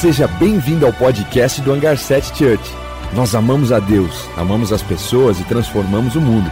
[0.00, 2.62] Seja bem-vindo ao podcast do Hangar 7 Church.
[3.16, 6.48] Nós amamos a Deus, amamos as pessoas e transformamos o mundo.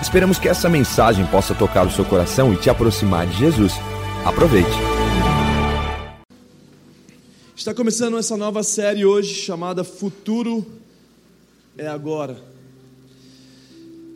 [0.00, 3.72] Esperamos que essa mensagem possa tocar o seu coração e te aproximar de Jesus.
[4.24, 4.70] Aproveite.
[7.56, 10.64] Está começando essa nova série hoje chamada Futuro
[11.76, 12.40] é Agora.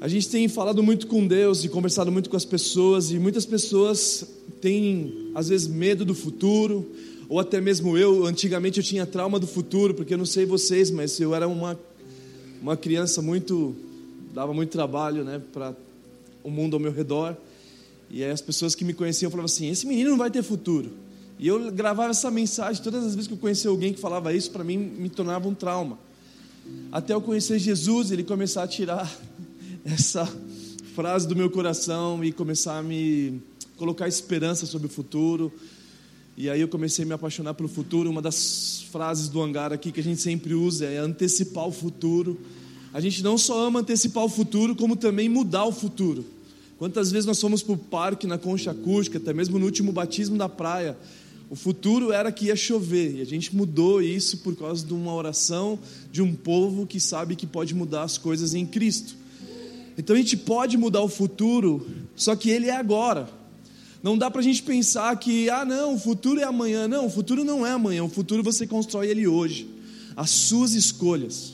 [0.00, 3.44] A gente tem falado muito com Deus e conversado muito com as pessoas, e muitas
[3.44, 4.24] pessoas
[4.60, 6.88] têm, às vezes, medo do futuro,
[7.32, 10.90] ou até mesmo eu, antigamente eu tinha trauma do futuro, porque eu não sei vocês,
[10.90, 11.80] mas eu era uma,
[12.60, 13.74] uma criança muito.
[14.34, 15.74] dava muito trabalho né, para
[16.44, 17.34] o mundo ao meu redor,
[18.10, 20.90] e aí as pessoas que me conheciam falavam assim: esse menino não vai ter futuro.
[21.38, 24.50] E eu gravava essa mensagem, todas as vezes que eu conhecia alguém que falava isso,
[24.50, 25.98] para mim me tornava um trauma.
[26.92, 29.10] Até eu conhecer Jesus, ele começar a tirar
[29.86, 30.30] essa
[30.94, 33.40] frase do meu coração e começar a me
[33.78, 35.50] colocar esperança sobre o futuro.
[36.36, 38.08] E aí eu comecei a me apaixonar pelo futuro.
[38.08, 42.40] Uma das frases do hangar aqui que a gente sempre usa é antecipar o futuro.
[42.92, 46.24] A gente não só ama antecipar o futuro, como também mudar o futuro.
[46.78, 50.36] Quantas vezes nós fomos para o parque na concha acústica, até mesmo no último batismo
[50.36, 50.96] da praia,
[51.48, 55.14] o futuro era que ia chover, e a gente mudou isso por causa de uma
[55.14, 55.78] oração
[56.10, 59.14] de um povo que sabe que pode mudar as coisas em Cristo.
[59.96, 61.86] Então a gente pode mudar o futuro,
[62.16, 63.28] só que ele é agora.
[64.02, 66.88] Não dá para a gente pensar que, ah, não, o futuro é amanhã.
[66.88, 69.68] Não, o futuro não é amanhã, o futuro você constrói ele hoje.
[70.16, 71.52] As suas escolhas.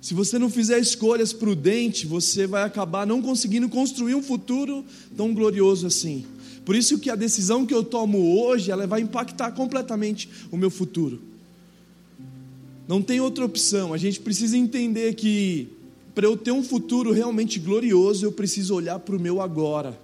[0.00, 4.84] Se você não fizer escolhas prudentes, você vai acabar não conseguindo construir um futuro
[5.16, 6.24] tão glorioso assim.
[6.64, 10.70] Por isso que a decisão que eu tomo hoje, ela vai impactar completamente o meu
[10.70, 11.20] futuro.
[12.86, 13.92] Não tem outra opção.
[13.92, 15.68] A gente precisa entender que
[16.14, 19.98] para eu ter um futuro realmente glorioso, eu preciso olhar para o meu agora.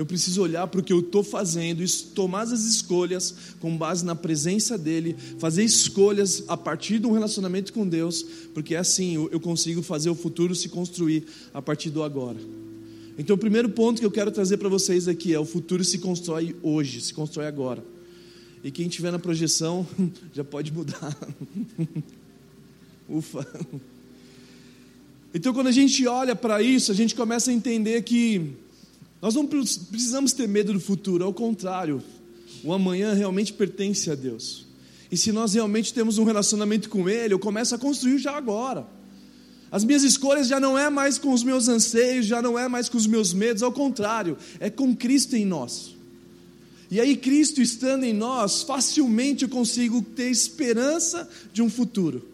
[0.00, 1.84] Eu preciso olhar para o que eu estou fazendo,
[2.14, 7.70] tomar as escolhas com base na presença dEle, fazer escolhas a partir de um relacionamento
[7.70, 8.24] com Deus,
[8.54, 12.38] porque assim eu consigo fazer o futuro se construir a partir do agora.
[13.18, 15.98] Então, o primeiro ponto que eu quero trazer para vocês aqui é: o futuro se
[15.98, 17.84] constrói hoje, se constrói agora.
[18.64, 19.86] E quem estiver na projeção
[20.32, 21.14] já pode mudar.
[23.06, 23.46] Ufa.
[25.34, 28.56] Então, quando a gente olha para isso, a gente começa a entender que
[29.20, 32.02] nós não precisamos ter medo do futuro, ao contrário,
[32.64, 34.66] o amanhã realmente pertence a Deus.
[35.10, 38.86] E se nós realmente temos um relacionamento com Ele, eu começo a construir já agora.
[39.70, 42.88] As minhas escolhas já não é mais com os meus anseios, já não é mais
[42.88, 45.94] com os meus medos, ao contrário, é com Cristo em nós.
[46.90, 52.26] E aí, Cristo estando em nós, facilmente eu consigo ter esperança de um futuro.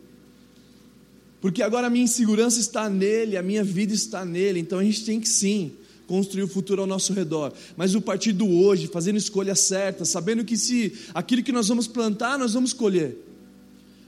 [1.43, 5.05] Porque agora a minha insegurança está nele, a minha vida está nele, então a gente
[5.05, 5.73] tem que sim
[6.07, 10.45] construir o futuro ao nosso redor, mas o partir do hoje, fazendo escolhas certas, sabendo
[10.45, 13.27] que se aquilo que nós vamos plantar, nós vamos colher.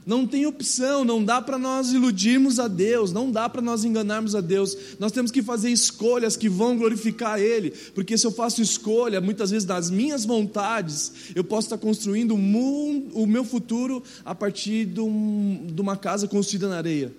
[0.05, 4.33] Não tem opção, não dá para nós iludirmos a Deus, não dá para nós enganarmos
[4.33, 4.75] a Deus.
[4.97, 9.51] Nós temos que fazer escolhas que vão glorificar Ele, porque se eu faço escolha, muitas
[9.51, 15.67] vezes das minhas vontades, eu posso estar construindo o meu futuro a partir de, um,
[15.67, 17.13] de uma casa construída na areia.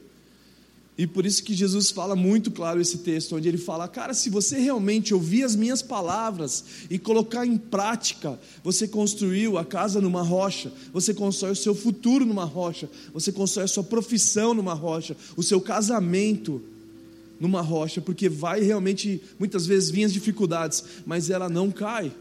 [1.01, 4.29] E por isso que Jesus fala muito claro esse texto, onde ele fala: Cara, se
[4.29, 10.21] você realmente ouvir as minhas palavras e colocar em prática, você construiu a casa numa
[10.21, 15.17] rocha, você constrói o seu futuro numa rocha, você constrói a sua profissão numa rocha,
[15.39, 16.61] o seu casamento
[17.41, 22.13] numa rocha, porque vai realmente, muitas vezes, vir as dificuldades, mas ela não cai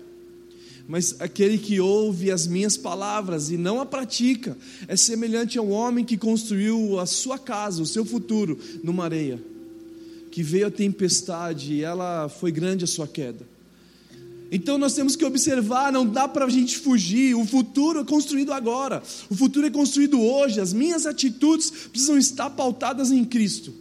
[0.89, 4.57] mas aquele que ouve as minhas palavras e não a pratica
[4.87, 9.39] é semelhante a um homem que construiu a sua casa, o seu futuro, numa areia.
[10.31, 13.45] Que veio a tempestade e ela foi grande a sua queda.
[14.51, 17.35] Então nós temos que observar, não dá para a gente fugir.
[17.35, 20.59] O futuro é construído agora, o futuro é construído hoje.
[20.59, 23.71] As minhas atitudes precisam estar pautadas em Cristo.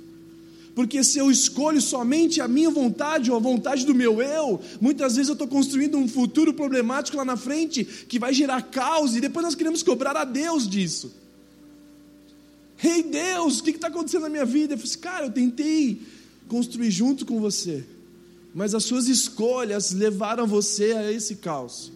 [0.78, 5.16] Porque se eu escolho somente a minha vontade ou a vontade do meu eu, muitas
[5.16, 9.20] vezes eu estou construindo um futuro problemático lá na frente que vai gerar caos e
[9.20, 11.12] depois nós queremos cobrar a Deus disso.
[12.76, 14.74] Rei hey Deus, o que está acontecendo na minha vida?
[14.74, 16.00] Eu falei assim, cara, eu tentei
[16.46, 17.84] construir junto com você,
[18.54, 21.90] mas as suas escolhas levaram você a esse caos.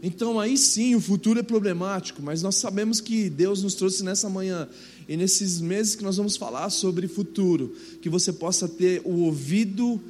[0.00, 4.28] Então aí sim o futuro é problemático, mas nós sabemos que Deus nos trouxe nessa
[4.28, 4.68] manhã
[5.08, 10.00] e nesses meses que nós vamos falar sobre futuro, que você possa ter o ouvido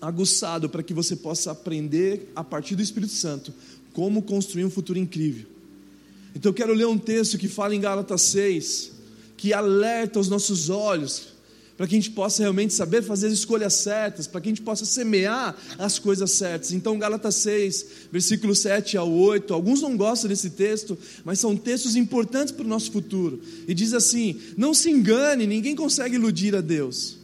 [0.00, 3.52] aguçado para que você possa aprender a partir do Espírito Santo
[3.92, 5.46] como construir um futuro incrível.
[6.34, 8.92] Então eu quero ler um texto que fala em Gálatas 6,
[9.36, 11.33] que alerta os nossos olhos
[11.76, 14.62] para que a gente possa realmente saber fazer as escolhas certas, para que a gente
[14.62, 16.72] possa semear as coisas certas.
[16.72, 21.96] Então, Gálatas 6, versículo 7 ao 8, alguns não gostam desse texto, mas são textos
[21.96, 23.40] importantes para o nosso futuro.
[23.66, 27.23] E diz assim: Não se engane, ninguém consegue iludir a Deus.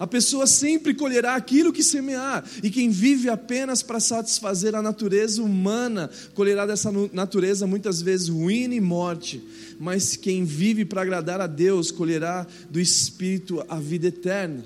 [0.00, 5.42] A pessoa sempre colherá aquilo que semear, e quem vive apenas para satisfazer a natureza
[5.42, 9.44] humana colherá dessa natureza muitas vezes ruína e morte.
[9.78, 14.64] Mas quem vive para agradar a Deus colherá do Espírito a vida eterna.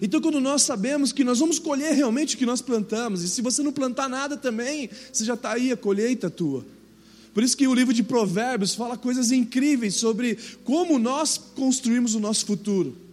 [0.00, 3.42] Então, quando nós sabemos que nós vamos colher realmente o que nós plantamos, e se
[3.42, 6.64] você não plantar nada também, você já está aí a colheita tua.
[7.34, 12.20] Por isso que o livro de Provérbios fala coisas incríveis sobre como nós construímos o
[12.20, 13.05] nosso futuro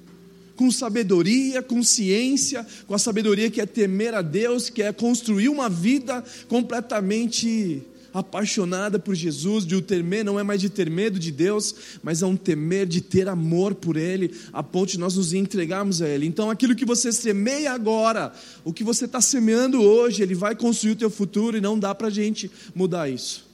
[0.55, 5.49] com sabedoria, com ciência, com a sabedoria que é temer a Deus, que é construir
[5.49, 7.83] uma vida completamente
[8.13, 11.73] apaixonada por Jesus, de o temer não é mais de ter medo de Deus,
[12.03, 16.01] mas é um temer de ter amor por Ele, a ponto de nós nos entregarmos
[16.01, 16.27] a Ele.
[16.27, 18.31] Então, aquilo que você semeia agora,
[18.63, 21.95] o que você está semeando hoje, Ele vai construir o teu futuro e não dá
[21.95, 23.47] para a gente mudar isso.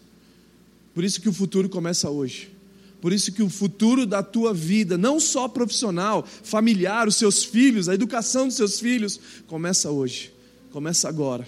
[0.93, 2.58] Por isso que o futuro começa hoje.
[3.01, 7.87] Por isso que o futuro da tua vida, não só profissional, familiar, os seus filhos,
[7.87, 10.33] a educação dos seus filhos, começa hoje,
[10.71, 11.47] começa agora.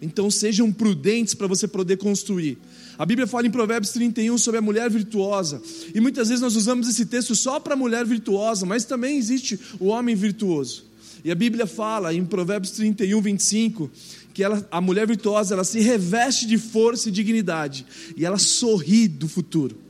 [0.00, 2.58] Então sejam prudentes para você poder construir.
[2.98, 5.62] A Bíblia fala em Provérbios 31 sobre a mulher virtuosa.
[5.94, 9.58] E muitas vezes nós usamos esse texto só para a mulher virtuosa, mas também existe
[9.80, 10.84] o homem virtuoso.
[11.24, 13.90] E a Bíblia fala em Provérbios 31, 25,
[14.32, 17.86] que ela, a mulher virtuosa ela se reveste de força e dignidade,
[18.16, 19.85] e ela sorri do futuro.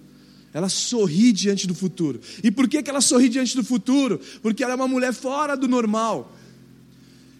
[0.56, 2.18] Ela sorri diante do futuro.
[2.42, 4.18] E por que, que ela sorri diante do futuro?
[4.40, 6.34] Porque ela é uma mulher fora do normal.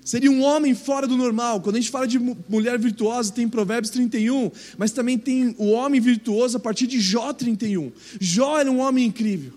[0.05, 1.63] Seria um homem fora do normal.
[1.63, 5.99] Quando a gente fala de mulher virtuosa, tem Provérbios 31, mas também tem o homem
[5.99, 7.91] virtuoso a partir de Jó 31.
[8.21, 9.55] Jó era um homem incrível.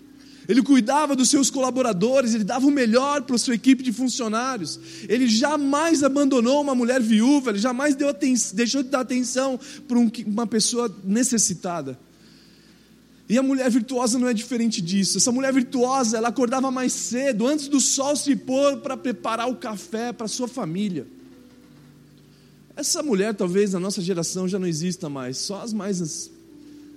[0.48, 4.80] Ele cuidava dos seus colaboradores, ele dava o melhor para a sua equipe de funcionários.
[5.06, 7.94] Ele jamais abandonou uma mulher viúva, ele jamais
[8.54, 11.98] deixou de dar atenção para uma pessoa necessitada.
[13.30, 15.16] E a mulher virtuosa não é diferente disso.
[15.16, 19.54] Essa mulher virtuosa, ela acordava mais cedo, antes do sol se pôr, para preparar o
[19.54, 21.06] café para sua família.
[22.74, 26.28] Essa mulher, talvez na nossa geração já não exista mais, só as mais as,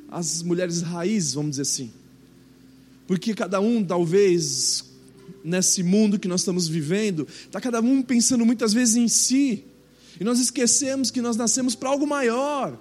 [0.10, 1.92] as mulheres raízes, vamos dizer assim.
[3.06, 4.86] Porque cada um, talvez,
[5.44, 9.66] nesse mundo que nós estamos vivendo, está cada um pensando muitas vezes em si.
[10.20, 12.76] E nós esquecemos que nós nascemos para algo maior.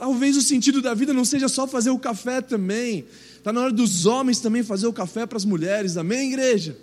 [0.00, 3.04] Talvez o sentido da vida não seja só fazer o café também.
[3.36, 5.98] Está na hora dos homens também fazer o café para as mulheres.
[5.98, 6.74] Amém, igreja?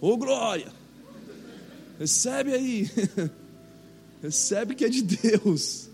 [0.00, 0.66] Ô oh, glória!
[1.96, 2.90] Recebe aí.
[4.20, 5.88] Recebe que é de Deus.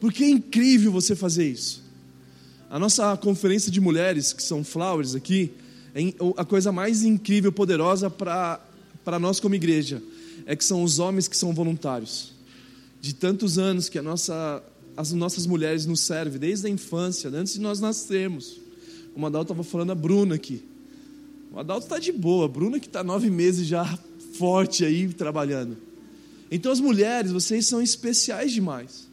[0.00, 1.80] Porque é incrível você fazer isso.
[2.68, 5.52] A nossa conferência de mulheres, que são flowers aqui,
[5.94, 6.00] é
[6.36, 8.58] a coisa mais incrível, poderosa para
[9.20, 10.02] nós como igreja,
[10.46, 12.32] é que são os homens que são voluntários
[13.02, 14.62] de tantos anos que nossa,
[14.96, 18.60] as nossas mulheres nos servem, desde a infância, antes de nós nascermos.
[19.14, 20.62] O Adalto estava falando a Bruna aqui.
[21.52, 23.98] O Adalto está de boa, a Bruna que está nove meses já
[24.34, 25.76] forte aí trabalhando.
[26.48, 29.08] Então as mulheres, vocês são especiais demais.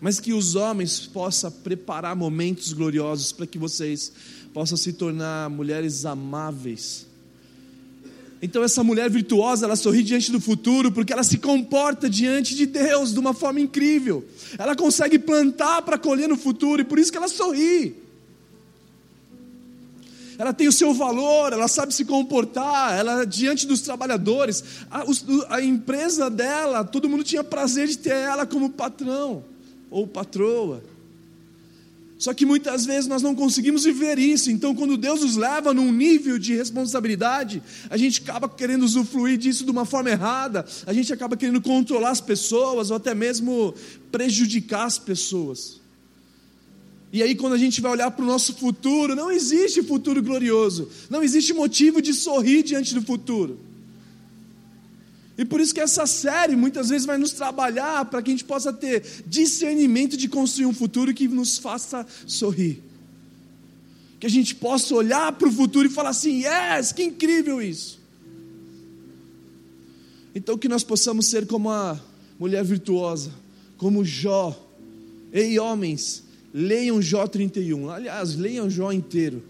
[0.00, 4.12] Mas que os homens possam preparar momentos gloriosos para que vocês
[4.52, 7.08] possam se tornar mulheres amáveis
[8.44, 12.66] então essa mulher virtuosa, ela sorri diante do futuro porque ela se comporta diante de
[12.66, 14.22] Deus de uma forma incrível.
[14.58, 17.96] Ela consegue plantar para colher no futuro e por isso que ela sorri.
[20.36, 25.04] Ela tem o seu valor, ela sabe se comportar, ela diante dos trabalhadores, a,
[25.48, 29.42] a empresa dela, todo mundo tinha prazer de ter ela como patrão
[29.90, 30.82] ou patroa.
[32.24, 34.50] Só que muitas vezes nós não conseguimos viver isso.
[34.50, 39.62] Então, quando Deus nos leva num nível de responsabilidade, a gente acaba querendo usufruir disso
[39.62, 40.64] de uma forma errada.
[40.86, 43.74] A gente acaba querendo controlar as pessoas ou até mesmo
[44.10, 45.82] prejudicar as pessoas.
[47.12, 50.88] E aí, quando a gente vai olhar para o nosso futuro, não existe futuro glorioso.
[51.10, 53.60] Não existe motivo de sorrir diante do futuro.
[55.36, 58.44] E por isso que essa série muitas vezes vai nos trabalhar para que a gente
[58.44, 62.82] possa ter discernimento de construir um futuro que nos faça sorrir.
[64.20, 68.00] Que a gente possa olhar para o futuro e falar assim: yes, que incrível isso.
[70.34, 72.00] Então que nós possamos ser como a
[72.38, 73.32] mulher virtuosa,
[73.76, 74.60] como Jó.
[75.32, 76.22] Ei, homens,
[76.52, 77.90] leiam Jó 31.
[77.90, 79.42] Aliás, leiam Jó inteiro.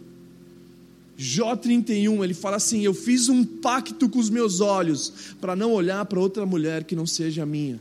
[1.17, 5.73] Jó 31, ele fala assim: Eu fiz um pacto com os meus olhos para não
[5.73, 7.81] olhar para outra mulher que não seja a minha.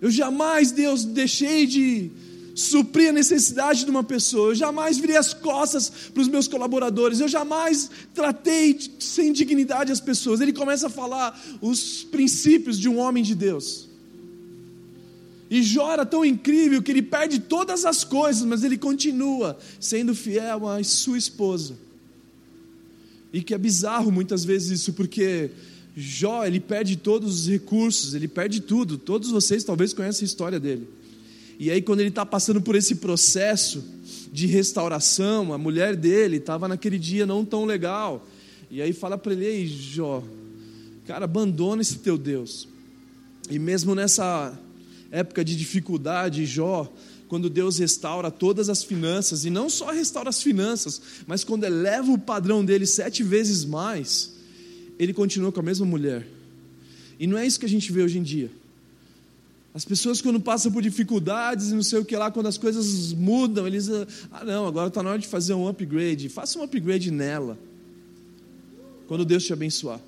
[0.00, 2.10] Eu jamais, Deus, deixei de
[2.54, 7.20] suprir a necessidade de uma pessoa, eu jamais virei as costas para os meus colaboradores,
[7.20, 10.40] eu jamais tratei sem dignidade as pessoas.
[10.40, 13.88] Ele começa a falar os princípios de um homem de Deus.
[15.52, 20.14] E Jó era tão incrível que ele perde todas as coisas, mas ele continua sendo
[20.14, 21.74] fiel à sua esposa.
[23.30, 25.50] E que é bizarro muitas vezes isso, porque
[25.94, 28.96] Jó, ele perde todos os recursos, ele perde tudo.
[28.96, 30.88] Todos vocês talvez conhecem a história dele.
[31.58, 33.84] E aí, quando ele está passando por esse processo
[34.32, 38.26] de restauração, a mulher dele estava naquele dia não tão legal.
[38.70, 40.24] E aí fala para ele: Ei, Jó,
[41.06, 42.66] cara, abandona esse teu Deus.
[43.50, 44.58] E mesmo nessa
[45.12, 46.90] época de dificuldade, Jó,
[47.28, 52.10] quando Deus restaura todas as finanças, e não só restaura as finanças, mas quando eleva
[52.10, 54.32] o padrão dele sete vezes mais,
[54.98, 56.26] ele continua com a mesma mulher.
[57.20, 58.50] E não é isso que a gente vê hoje em dia.
[59.74, 63.12] As pessoas, quando passam por dificuldades e não sei o que lá, quando as coisas
[63.12, 63.88] mudam, eles.
[64.30, 66.28] Ah, não, agora está na hora de fazer um upgrade.
[66.28, 67.58] Faça um upgrade nela.
[69.08, 70.00] Quando Deus te abençoar.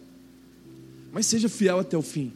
[1.13, 2.33] Mas seja fiel até o fim.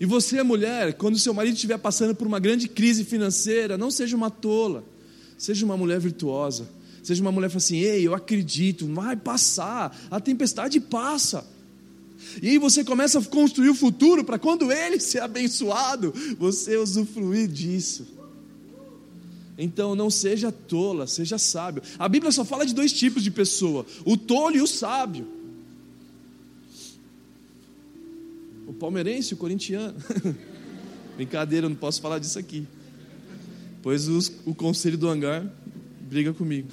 [0.00, 4.16] E você, mulher, quando seu marido estiver passando por uma grande crise financeira, não seja
[4.16, 4.84] uma tola.
[5.36, 6.68] Seja uma mulher virtuosa.
[7.02, 9.96] Seja uma mulher que fala assim: ei, eu acredito, vai passar.
[10.10, 11.44] A tempestade passa.
[12.42, 17.48] E aí você começa a construir o futuro para quando ele ser abençoado, você usufruir
[17.48, 18.06] disso.
[19.56, 21.82] Então não seja tola, seja sábio.
[21.98, 25.37] A Bíblia só fala de dois tipos de pessoa: o tolo e o sábio.
[28.78, 29.94] Palmeirense o corintiano.
[31.16, 32.66] Brincadeira, eu não posso falar disso aqui.
[33.82, 35.46] Pois os, o conselho do hangar
[36.00, 36.68] briga comigo.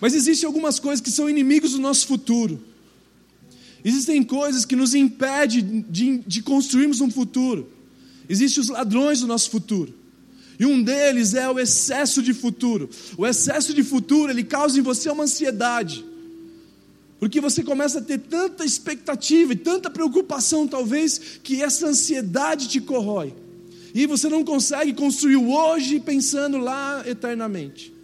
[0.00, 2.60] Mas existem algumas coisas que são inimigos do nosso futuro.
[3.84, 7.70] Existem coisas que nos impedem de, de construirmos um futuro.
[8.28, 9.92] Existem os ladrões do nosso futuro.
[10.58, 12.88] E um deles é o excesso de futuro.
[13.18, 16.04] O excesso de futuro, ele causa em você uma ansiedade.
[17.18, 22.80] Porque você começa a ter tanta expectativa e tanta preocupação, talvez, que essa ansiedade te
[22.80, 23.34] corrói.
[23.94, 27.94] E você não consegue construir o hoje pensando lá eternamente.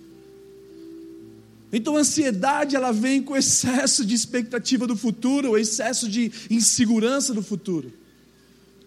[1.73, 7.33] Então a ansiedade ela vem com excesso de expectativa do futuro, o excesso de insegurança
[7.33, 7.93] do futuro.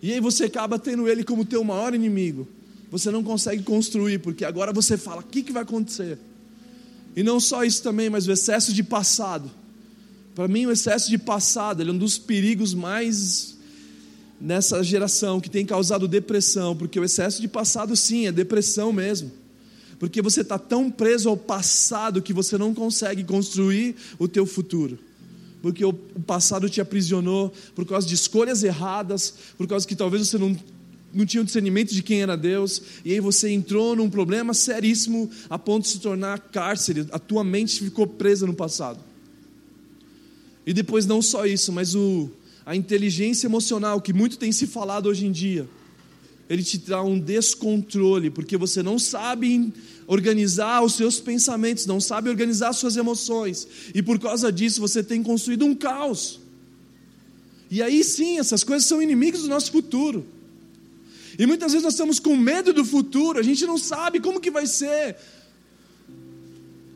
[0.02, 2.48] E aí você acaba tendo ele como teu maior inimigo.
[2.92, 6.20] Você não consegue construir, porque agora você fala: o que, que vai acontecer?
[7.16, 9.50] E não só isso também, mas o excesso de passado.
[10.36, 13.58] Para mim, o excesso de passado é um dos perigos mais
[14.40, 19.32] nessa geração que tem causado depressão, porque o excesso de passado, sim, é depressão mesmo
[20.04, 25.00] porque você está tão preso ao passado que você não consegue construir o teu futuro.
[25.62, 30.38] Porque o passado te aprisionou por causa de escolhas erradas, por causa que talvez você
[30.38, 30.58] não,
[31.14, 35.32] não tinha o discernimento de quem era Deus, e aí você entrou num problema seríssimo
[35.50, 39.00] a ponto de se tornar cárcere, a tua mente ficou presa no passado.
[40.66, 42.30] E depois não só isso, mas o,
[42.66, 45.68] a inteligência emocional que muito tem se falado hoje em dia
[46.50, 49.74] ele te dá um descontrole, porque você não sabe
[50.06, 55.04] organizar os seus pensamentos, não sabe organizar as suas emoções, e por causa disso você
[55.04, 56.40] tem construído um caos.
[57.72, 60.26] E aí sim, essas coisas são inimigos do nosso futuro.
[61.40, 64.52] E muitas vezes nós estamos com medo do futuro, a gente não sabe como que
[64.52, 65.16] vai ser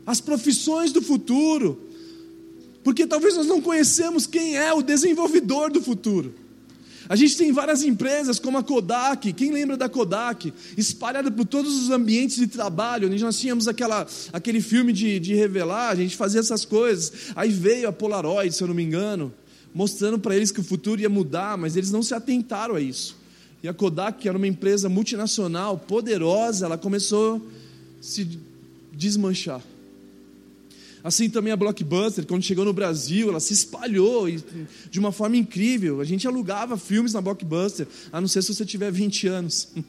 [0.06, 1.87] as profissões do futuro,
[2.88, 6.34] porque talvez nós não conhecemos quem é o desenvolvedor do futuro.
[7.06, 10.54] A gente tem várias empresas como a Kodak, quem lembra da Kodak?
[10.74, 15.34] Espalhada por todos os ambientes de trabalho, onde nós tínhamos aquela, aquele filme de, de
[15.34, 17.12] revelar, a gente fazia essas coisas.
[17.36, 19.34] Aí veio a Polaroid, se eu não me engano,
[19.74, 23.18] mostrando para eles que o futuro ia mudar, mas eles não se atentaram a isso.
[23.62, 27.40] E a Kodak, que era uma empresa multinacional, poderosa, ela começou a
[28.02, 28.26] se
[28.94, 29.60] desmanchar.
[31.02, 34.26] Assim também a Blockbuster, quando chegou no Brasil, ela se espalhou
[34.90, 36.00] de uma forma incrível.
[36.00, 39.68] A gente alugava filmes na Blockbuster, a não ser se você tiver 20 anos.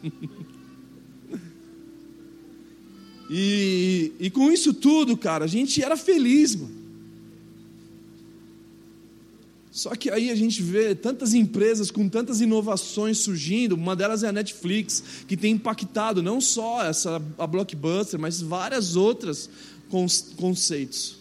[3.29, 6.79] e, e com isso tudo, cara, a gente era feliz, mano.
[9.71, 14.27] Só que aí a gente vê tantas empresas com tantas inovações surgindo, uma delas é
[14.27, 19.49] a Netflix, que tem impactado não só essa a Blockbuster, mas várias outras
[19.89, 21.17] conceitos.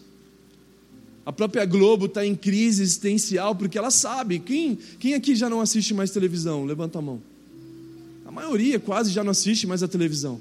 [1.24, 4.38] A própria Globo está em crise existencial porque ela sabe.
[4.38, 6.64] Quem, quem aqui já não assiste mais televisão?
[6.64, 7.20] Levanta a mão.
[8.24, 10.40] A maioria quase já não assiste mais a televisão.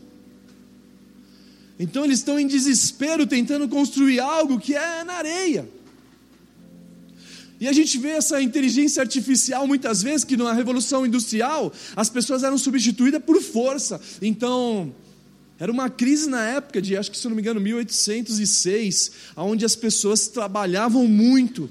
[1.79, 5.67] Então eles estão em desespero tentando construir algo que é na areia.
[7.59, 12.43] E a gente vê essa inteligência artificial muitas vezes que na revolução industrial as pessoas
[12.43, 13.99] eram substituídas por força.
[14.21, 14.93] Então,
[15.59, 19.75] era uma crise na época de, acho que se não me engano, 1806, onde as
[19.75, 21.69] pessoas trabalhavam muito.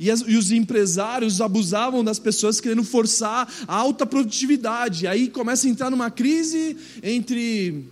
[0.00, 5.06] E, as, e, os empresários abusavam das pessoas querendo forçar a alta produtividade.
[5.06, 7.84] Aí começa a entrar numa crise entre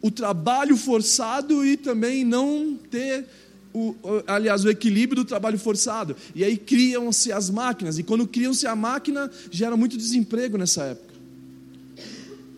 [0.00, 3.26] o trabalho forçado e também não ter
[3.72, 3.94] o,
[4.26, 6.16] aliás, o equilíbrio do trabalho forçado.
[6.34, 11.09] E aí criam-se as máquinas, e quando criam-se a máquina, gera muito desemprego nessa época.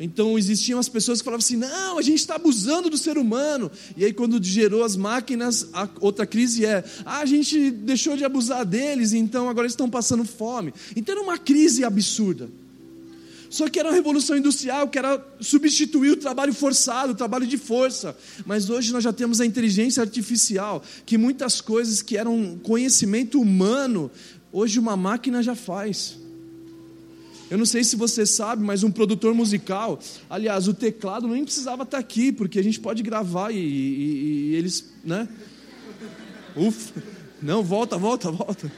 [0.03, 3.71] Então existiam as pessoas que falavam assim: não, a gente está abusando do ser humano.
[3.97, 8.25] E aí, quando gerou as máquinas, a outra crise é: ah, a gente deixou de
[8.25, 10.75] abusar deles, então agora eles estão passando fome.
[10.97, 12.51] Então era uma crise absurda.
[13.49, 17.59] Só que era uma revolução industrial, que era substituir o trabalho forçado, o trabalho de
[17.59, 18.17] força.
[18.45, 24.11] Mas hoje nós já temos a inteligência artificial, que muitas coisas que eram conhecimento humano,
[24.51, 26.22] hoje uma máquina já faz.
[27.53, 31.83] Eu não sei se você sabe, mas um produtor musical, aliás, o teclado nem precisava
[31.83, 35.29] estar aqui, porque a gente pode gravar e, e, e eles, né?
[36.57, 37.03] Ufa,
[37.43, 38.73] não, volta, volta, volta.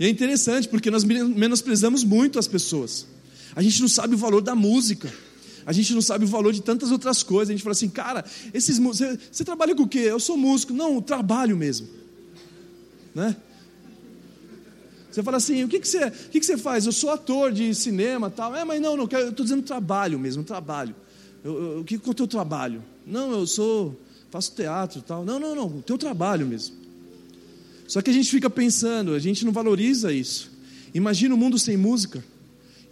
[0.00, 3.06] E é interessante porque nós menosprezamos muito as pessoas.
[3.54, 5.12] A gente não sabe o valor da música.
[5.66, 7.50] A gente não sabe o valor de tantas outras coisas.
[7.50, 8.24] A gente fala assim, cara,
[8.54, 9.98] esses você, você trabalha com o quê?
[9.98, 10.72] Eu sou músico.
[10.72, 11.88] Não, trabalho mesmo.
[13.14, 13.36] Né?
[15.16, 16.84] Você fala assim, o que, que, você, o que, que você faz?
[16.84, 18.54] Eu sou ator de cinema tal.
[18.54, 20.94] É, mas não, não eu estou dizendo trabalho mesmo, trabalho.
[21.42, 22.84] Eu, eu, o que, é o teu trabalho?
[23.06, 23.98] Não, eu sou,
[24.30, 25.24] faço teatro tal.
[25.24, 26.76] Não, não, não, o teu trabalho mesmo.
[27.88, 30.50] Só que a gente fica pensando, a gente não valoriza isso.
[30.92, 32.22] Imagina o mundo sem música.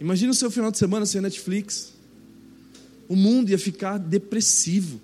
[0.01, 1.93] Imagina o seu final de semana sem Netflix.
[3.07, 4.99] O mundo ia ficar depressivo.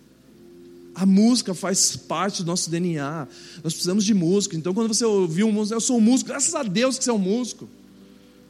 [0.94, 3.28] A música faz parte do nosso DNA.
[3.64, 4.56] Nós precisamos de música.
[4.56, 7.10] Então, quando você ouvir um músico, eu sou um músico, graças a Deus que você
[7.10, 7.70] é um músico.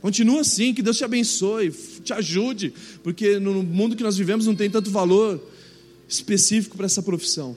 [0.02, 1.72] Continua assim, que Deus te abençoe,
[2.04, 5.40] te ajude, porque no mundo que nós vivemos não tem tanto valor
[6.08, 7.56] específico para essa profissão.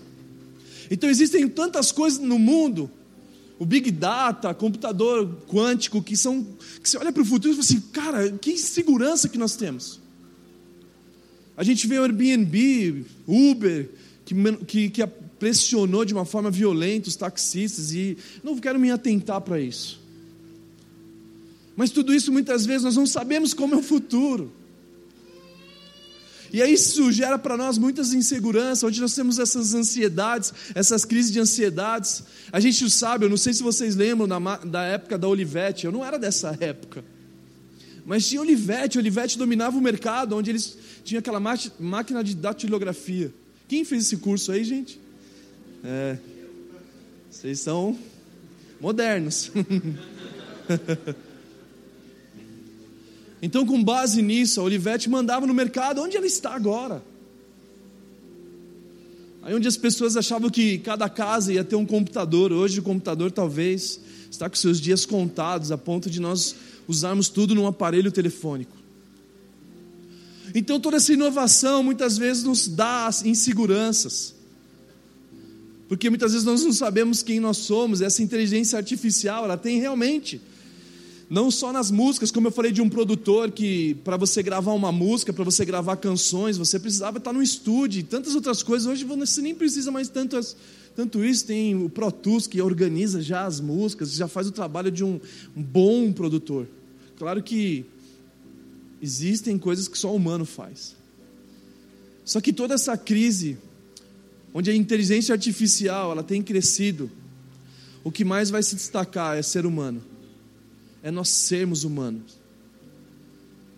[0.91, 2.91] Então, existem tantas coisas no mundo
[3.59, 6.47] o Big Data, computador quântico, que são.
[6.83, 10.01] que você olha para o futuro e fala assim, cara, que insegurança que nós temos.
[11.57, 13.89] A gente vê o Airbnb, Uber,
[14.25, 14.35] que,
[14.67, 15.07] que, que
[15.39, 20.01] pressionou de uma forma violenta os taxistas, e não quero me atentar para isso.
[21.77, 24.53] Mas tudo isso muitas vezes nós não sabemos como é o futuro.
[26.53, 31.33] E aí isso gera para nós muitas inseguranças, onde nós temos essas ansiedades, essas crises
[31.33, 32.23] de ansiedades.
[32.53, 34.29] A gente sabe, eu não sei se vocês lembram
[34.65, 37.05] da, época da Olivete, eu não era dessa época.
[38.07, 43.35] Mas tinha Olivete, Olivete dominava o mercado, onde eles tinham aquela máquina de datilografia.
[43.69, 45.01] Quem fez esse curso aí, gente?
[45.85, 46.19] É,
[47.31, 47.99] vocês são
[48.81, 49.51] modernos.
[53.45, 57.03] Então, com base nisso, a Olivete mandava no mercado onde ela está agora.
[59.43, 63.31] Aí onde as pessoas achavam que cada casa ia ter um computador, hoje o computador
[63.31, 64.01] talvez
[64.31, 66.57] está com seus dias contados, a ponto de nós
[66.89, 68.75] usarmos tudo num aparelho telefônico.
[70.55, 74.35] Então toda essa inovação muitas vezes nos dá inseguranças.
[75.89, 80.41] Porque muitas vezes nós não sabemos quem nós somos, essa inteligência artificial, ela tem realmente
[81.29, 84.93] não só nas músicas, como eu falei de um produtor que para você gravar uma
[84.93, 88.87] música, para você gravar canções, você precisava estar no estúdio e tantas outras coisas.
[88.87, 90.39] Hoje você nem precisa mais tanto,
[90.95, 91.47] tanto isso.
[91.47, 95.19] Tem o Pro Tools que organiza já as músicas, já faz o trabalho de um,
[95.57, 96.69] um bom produtor.
[97.19, 97.85] Claro que
[99.05, 100.97] existem coisas que só o humano faz.
[102.25, 103.57] Só que toda essa crise,
[104.53, 107.11] onde a inteligência artificial ela tem crescido,
[108.03, 110.03] o que mais vai se destacar é ser humano
[111.05, 112.43] é nós sermos humanos.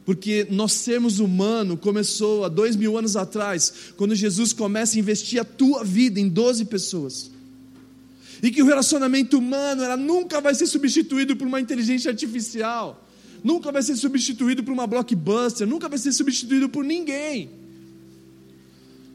[0.05, 5.41] Porque nós sermos humano começou há dois mil anos atrás, quando Jesus começa a investir
[5.41, 7.33] a tua vida em 12 pessoas.
[8.41, 13.06] E que o relacionamento humano ela nunca vai ser substituído por uma inteligência artificial,
[13.43, 17.51] nunca vai ser substituído por uma blockbuster, nunca vai ser substituído por ninguém.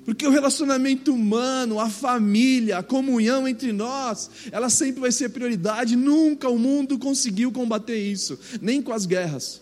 [0.03, 5.95] Porque o relacionamento humano, a família, a comunhão entre nós, ela sempre vai ser prioridade.
[5.95, 9.61] Nunca o mundo conseguiu combater isso, nem com as guerras.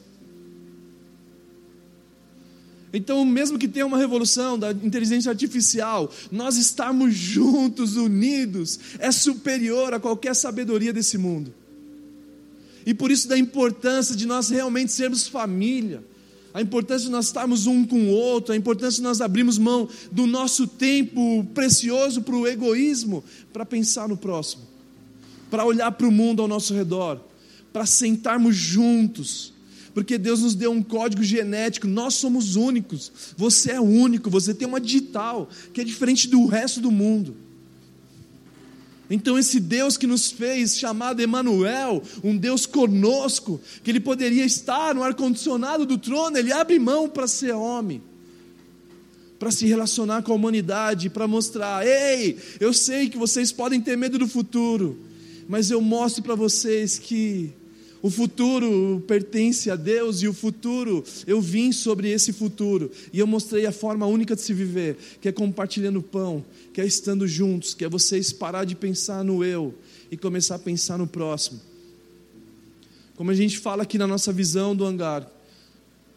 [2.92, 9.94] Então, mesmo que tenha uma revolução da inteligência artificial, nós estarmos juntos, unidos, é superior
[9.94, 11.54] a qualquer sabedoria desse mundo.
[12.90, 16.04] E por isso da importância de nós realmente sermos família
[16.52, 19.88] a importância de nós estarmos um com o outro, a importância de nós abrirmos mão
[20.12, 23.24] do nosso tempo precioso para o egoísmo,
[23.54, 24.68] para pensar no próximo.
[25.52, 27.20] para olhar para o mundo ao nosso redor,
[27.72, 29.54] para sentarmos juntos,
[29.94, 34.68] porque Deus nos deu um código genético, nós somos únicos, você é único, você tem
[34.68, 37.36] uma digital que é diferente do resto do mundo.
[39.10, 44.94] Então esse Deus que nos fez, chamado Emanuel, um Deus conosco, que ele poderia estar
[44.94, 48.02] no ar condicionado do trono, ele abre mão para ser homem
[49.40, 53.98] para se relacionar com a humanidade, para mostrar: ei, eu sei que vocês podem ter
[53.98, 55.00] medo do futuro,
[55.48, 57.54] mas eu mostro para vocês que
[58.02, 63.28] o futuro pertence a Deus e o futuro, eu vim sobre esse futuro e eu
[63.28, 67.74] mostrei a forma única de se viver, que é compartilhando pão, que é estando juntos,
[67.74, 69.74] que é vocês parar de pensar no eu
[70.10, 71.60] e começar a pensar no próximo.
[73.16, 75.30] Como a gente fala aqui na nossa visão do hangar,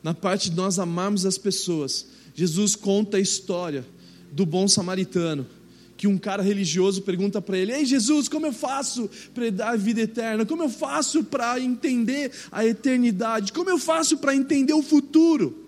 [0.04, 3.84] na parte de nós amarmos as pessoas, Jesus conta a história
[4.30, 5.46] do bom samaritano,
[6.02, 9.76] que um cara religioso pergunta para ele: Ei Jesus, como eu faço para dar a
[9.76, 10.44] vida eterna?
[10.44, 13.52] Como eu faço para entender a eternidade?
[13.52, 15.64] Como eu faço para entender o futuro?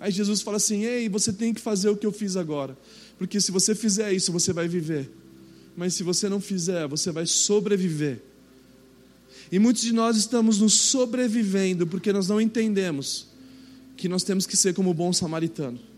[0.00, 2.76] Aí Jesus fala assim: Ei, você tem que fazer o que eu fiz agora,
[3.16, 5.08] porque se você fizer isso, você vai viver,
[5.76, 8.20] mas se você não fizer, você vai sobreviver.
[9.52, 13.28] E muitos de nós estamos nos sobrevivendo porque nós não entendemos
[13.96, 15.91] que nós temos que ser como o bom samaritano.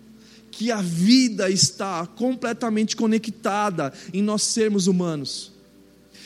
[0.56, 5.50] Que a vida está completamente conectada em nós sermos humanos.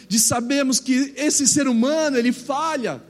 [0.07, 3.03] De sabermos que esse ser humano, ele falha.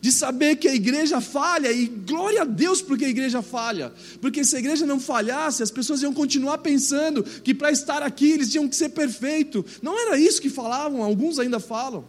[0.00, 3.92] De saber que a igreja falha, e glória a Deus porque a igreja falha.
[4.20, 8.30] Porque se a igreja não falhasse, as pessoas iam continuar pensando que para estar aqui
[8.30, 9.64] eles tinham que ser perfeitos.
[9.82, 12.04] Não era isso que falavam, alguns ainda falam.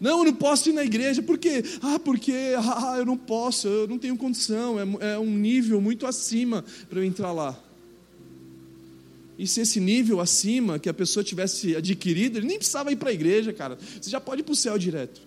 [0.00, 1.62] Não, eu não posso ir na igreja, por quê?
[1.82, 6.06] Ah, porque ah, eu não posso, eu não tenho condição, é, é um nível muito
[6.06, 7.58] acima para eu entrar lá.
[9.38, 13.10] E se esse nível acima que a pessoa tivesse adquirido, ele nem precisava ir para
[13.10, 13.78] a igreja, cara.
[14.00, 15.20] Você já pode ir para o céu direto.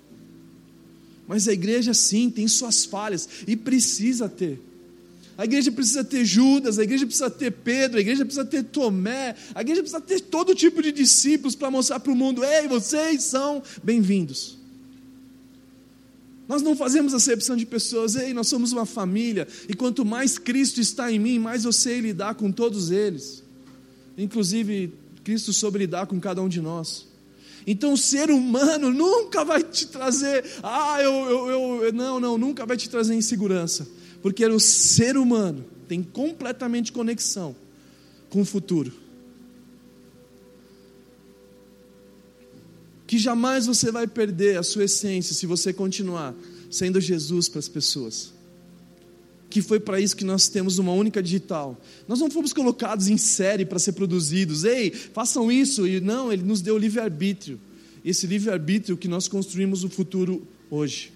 [1.26, 4.60] Mas a igreja sim tem suas falhas e precisa ter.
[5.41, 9.36] A igreja precisa ter Judas, a igreja precisa ter Pedro, a igreja precisa ter Tomé,
[9.56, 13.23] a igreja precisa ter todo tipo de discípulos para mostrar para o mundo: ei, vocês
[13.23, 14.56] são bem-vindos.
[16.47, 20.80] Nós não fazemos acepção de pessoas, ei, nós somos uma família, e quanto mais Cristo
[20.80, 23.41] está em mim, mais eu sei lidar com todos eles,
[24.15, 27.08] inclusive Cristo soube lidar com cada um de nós.
[27.65, 31.12] Então o ser humano nunca vai te trazer, ah, eu,
[31.49, 36.91] eu, eu, não, não, nunca vai te trazer insegurança porque o ser humano tem completamente
[36.91, 37.55] conexão
[38.29, 38.93] com o futuro.
[43.05, 46.34] Que jamais você vai perder a sua essência se você continuar
[46.69, 48.31] sendo Jesus para as pessoas.
[49.49, 51.77] Que foi para isso que nós temos uma única digital.
[52.07, 54.63] Nós não fomos colocados em série para ser produzidos.
[54.63, 55.86] Ei, façam isso.
[55.86, 57.60] E não, ele nos deu livre-arbítrio.
[58.05, 61.12] Esse livre-arbítrio que nós construímos o futuro hoje.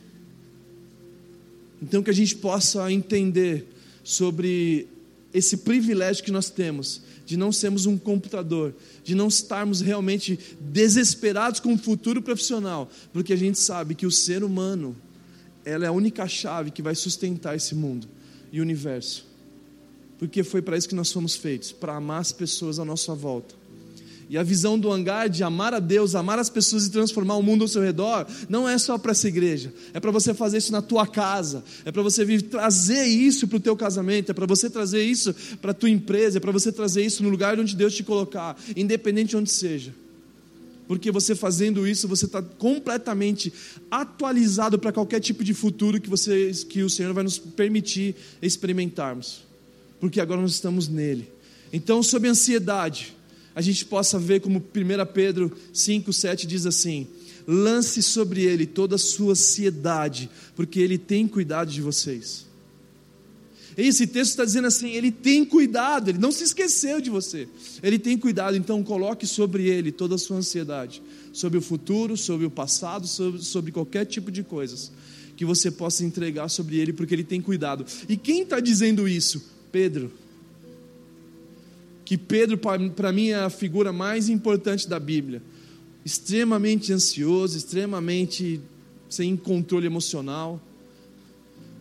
[1.82, 3.66] Então, que a gente possa entender
[4.04, 4.88] sobre
[5.34, 11.60] esse privilégio que nós temos de não sermos um computador, de não estarmos realmente desesperados
[11.60, 14.96] com o futuro profissional, porque a gente sabe que o ser humano
[15.66, 18.08] ela é a única chave que vai sustentar esse mundo
[18.52, 19.26] e o universo.
[20.20, 23.56] Porque foi para isso que nós fomos feitos, para amar as pessoas à nossa volta.
[24.30, 27.44] E a visão do hangar de amar a Deus, amar as pessoas e transformar o
[27.44, 30.72] mundo ao seu redor, não é só para essa igreja, é para você fazer isso
[30.72, 34.48] na tua casa, é para você vir trazer isso para o teu casamento, é para
[34.48, 37.76] você trazer isso para a tua empresa, é para você trazer isso no lugar onde
[37.76, 39.94] Deus te colocar, independente de onde seja.
[40.88, 43.52] Porque você fazendo isso, você está completamente
[43.90, 49.44] atualizado para qualquer tipo de futuro que, você, que o Senhor vai nos permitir experimentarmos.
[50.00, 51.28] Porque agora nós estamos nele.
[51.74, 53.16] Então, sobre ansiedade,
[53.56, 54.64] a gente possa ver como 1
[55.14, 57.08] Pedro 5, 7 diz assim:
[57.48, 62.46] lance sobre ele toda a sua ansiedade, porque ele tem cuidado de vocês.
[63.78, 67.48] Esse texto está dizendo assim: ele tem cuidado, ele não se esqueceu de você,
[67.82, 72.46] ele tem cuidado, então coloque sobre ele toda a sua ansiedade, sobre o futuro, sobre
[72.46, 74.92] o passado, sobre, sobre qualquer tipo de coisas
[75.38, 77.86] que você possa entregar sobre ele, porque ele tem cuidado.
[78.08, 79.44] E quem está dizendo isso?
[79.72, 80.12] Pedro
[82.06, 85.42] que Pedro, para mim, é a figura mais importante da Bíblia.
[86.06, 88.62] Extremamente ansioso, extremamente
[89.10, 90.62] sem controle emocional.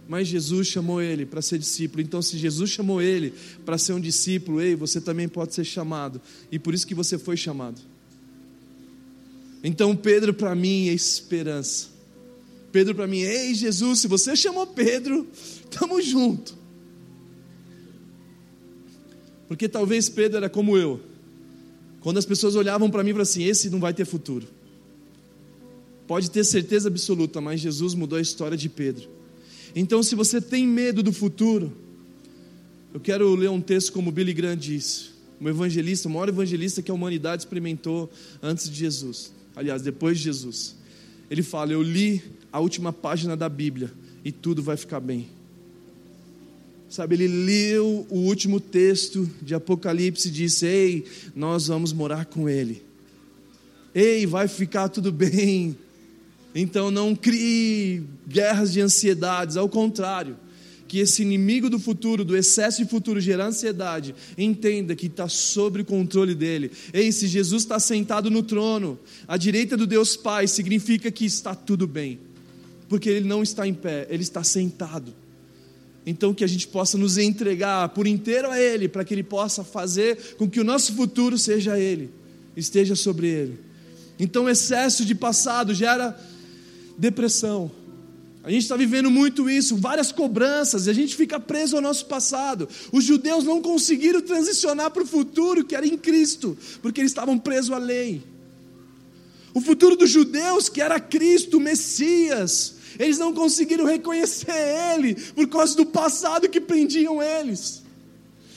[0.08, 2.00] Mas Jesus chamou ele para ser discípulo.
[2.00, 3.34] Então, se Jesus chamou ele
[3.66, 6.20] para ser um discípulo, ei, você também pode ser chamado.
[6.50, 7.80] E por isso que você foi chamado.
[9.62, 11.88] Então, Pedro para mim é esperança.
[12.72, 15.26] Pedro para mim, ei, Jesus, se você chamou Pedro,
[15.70, 16.63] estamos juntos.
[19.48, 21.00] Porque talvez Pedro era como eu.
[22.00, 24.46] Quando as pessoas olhavam para mim e falavam assim: esse não vai ter futuro.
[26.06, 29.08] Pode ter certeza absoluta, mas Jesus mudou a história de Pedro.
[29.74, 31.72] Então, se você tem medo do futuro,
[32.92, 35.06] eu quero ler um texto como Billy Graham disse,
[35.40, 38.10] um evangelista, o maior evangelista que a humanidade experimentou
[38.42, 39.32] antes de Jesus.
[39.56, 40.76] Aliás, depois de Jesus.
[41.30, 43.90] Ele fala: Eu li a última página da Bíblia
[44.24, 45.28] e tudo vai ficar bem.
[46.94, 51.04] Sabe, ele leu o último texto de Apocalipse e disse: Ei,
[51.34, 52.84] nós vamos morar com ele.
[53.92, 55.76] Ei, vai ficar tudo bem.
[56.54, 60.36] Então não crie guerras de ansiedades, ao contrário,
[60.86, 65.80] que esse inimigo do futuro, do excesso de futuro gerar ansiedade, entenda que está sob
[65.80, 66.70] o controle dele.
[66.92, 71.56] Ei, se Jesus está sentado no trono, à direita do Deus Pai, significa que está
[71.56, 72.20] tudo bem,
[72.88, 75.23] porque ele não está em pé, ele está sentado.
[76.06, 79.64] Então que a gente possa nos entregar por inteiro a Ele, para que Ele possa
[79.64, 82.10] fazer com que o nosso futuro seja Ele,
[82.56, 83.58] esteja sobre Ele.
[84.18, 86.18] Então excesso de passado gera
[86.98, 87.70] depressão.
[88.44, 92.04] A gente está vivendo muito isso, várias cobranças, e a gente fica preso ao nosso
[92.04, 92.68] passado.
[92.92, 97.38] Os judeus não conseguiram transicionar para o futuro que era em Cristo, porque eles estavam
[97.38, 98.22] presos à lei.
[99.54, 104.52] O futuro dos judeus, que era Cristo, Messias, eles não conseguiram reconhecer
[104.94, 107.82] Ele por causa do passado que prendiam eles.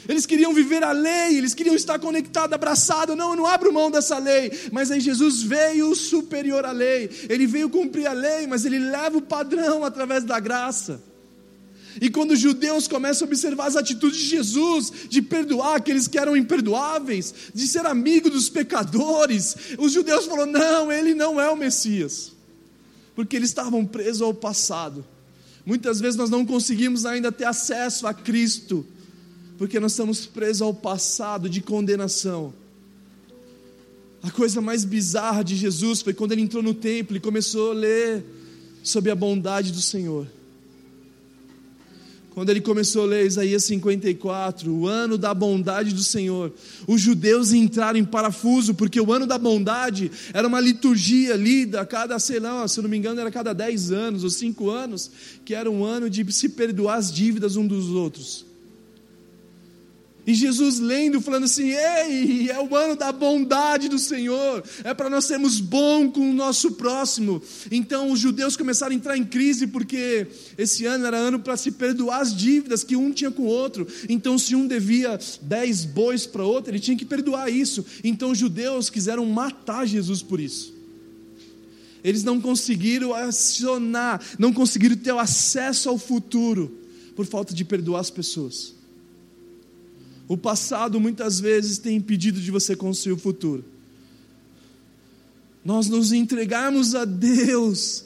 [0.07, 3.15] Eles queriam viver a lei, eles queriam estar conectados, abraçados.
[3.15, 4.51] Não, eu não abro mão dessa lei.
[4.71, 7.09] Mas aí Jesus veio superior à lei.
[7.27, 11.01] Ele veio cumprir a lei, mas ele leva o padrão através da graça.
[11.99, 16.17] E quando os judeus começam a observar as atitudes de Jesus, de perdoar aqueles que
[16.17, 21.55] eram imperdoáveis, de ser amigo dos pecadores, os judeus falaram: não, ele não é o
[21.55, 22.33] Messias,
[23.17, 25.03] porque eles estavam presos ao passado.
[25.65, 28.85] Muitas vezes nós não conseguimos ainda ter acesso a Cristo,
[29.57, 32.53] porque nós estamos presos ao passado de condenação.
[34.21, 37.73] A coisa mais bizarra de Jesus foi quando ele entrou no templo e começou a
[37.73, 38.23] ler
[38.83, 40.27] sobre a bondade do Senhor.
[42.37, 46.53] Quando ele começou a ler Isaías 54, o ano da bondade do Senhor,
[46.85, 51.85] os judeus entraram em parafuso, porque o ano da bondade era uma liturgia lida a
[51.87, 55.09] cada, sei lá, se não me engano, era cada 10 anos ou 5 anos,
[55.43, 58.45] que era um ano de se perdoar as dívidas um dos outros.
[60.27, 65.09] E Jesus lendo, falando assim: Ei, é o ano da bondade do Senhor, é para
[65.09, 67.41] nós sermos bons com o nosso próximo.
[67.71, 71.71] Então os judeus começaram a entrar em crise, porque esse ano era ano para se
[71.71, 73.87] perdoar as dívidas que um tinha com o outro.
[74.09, 77.85] Então, se um devia dez bois para outro, ele tinha que perdoar isso.
[78.03, 80.73] Então os judeus quiseram matar Jesus por isso.
[82.03, 86.77] Eles não conseguiram acionar, não conseguiram ter o acesso ao futuro
[87.15, 88.76] por falta de perdoar as pessoas.
[90.27, 93.63] O passado muitas vezes tem impedido de você construir o futuro.
[95.63, 98.05] Nós nos entregarmos a Deus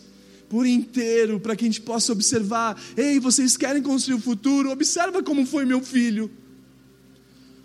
[0.49, 4.69] por inteiro, para que a gente possa observar: ei, vocês querem construir o futuro?
[4.69, 6.29] Observa como foi meu filho.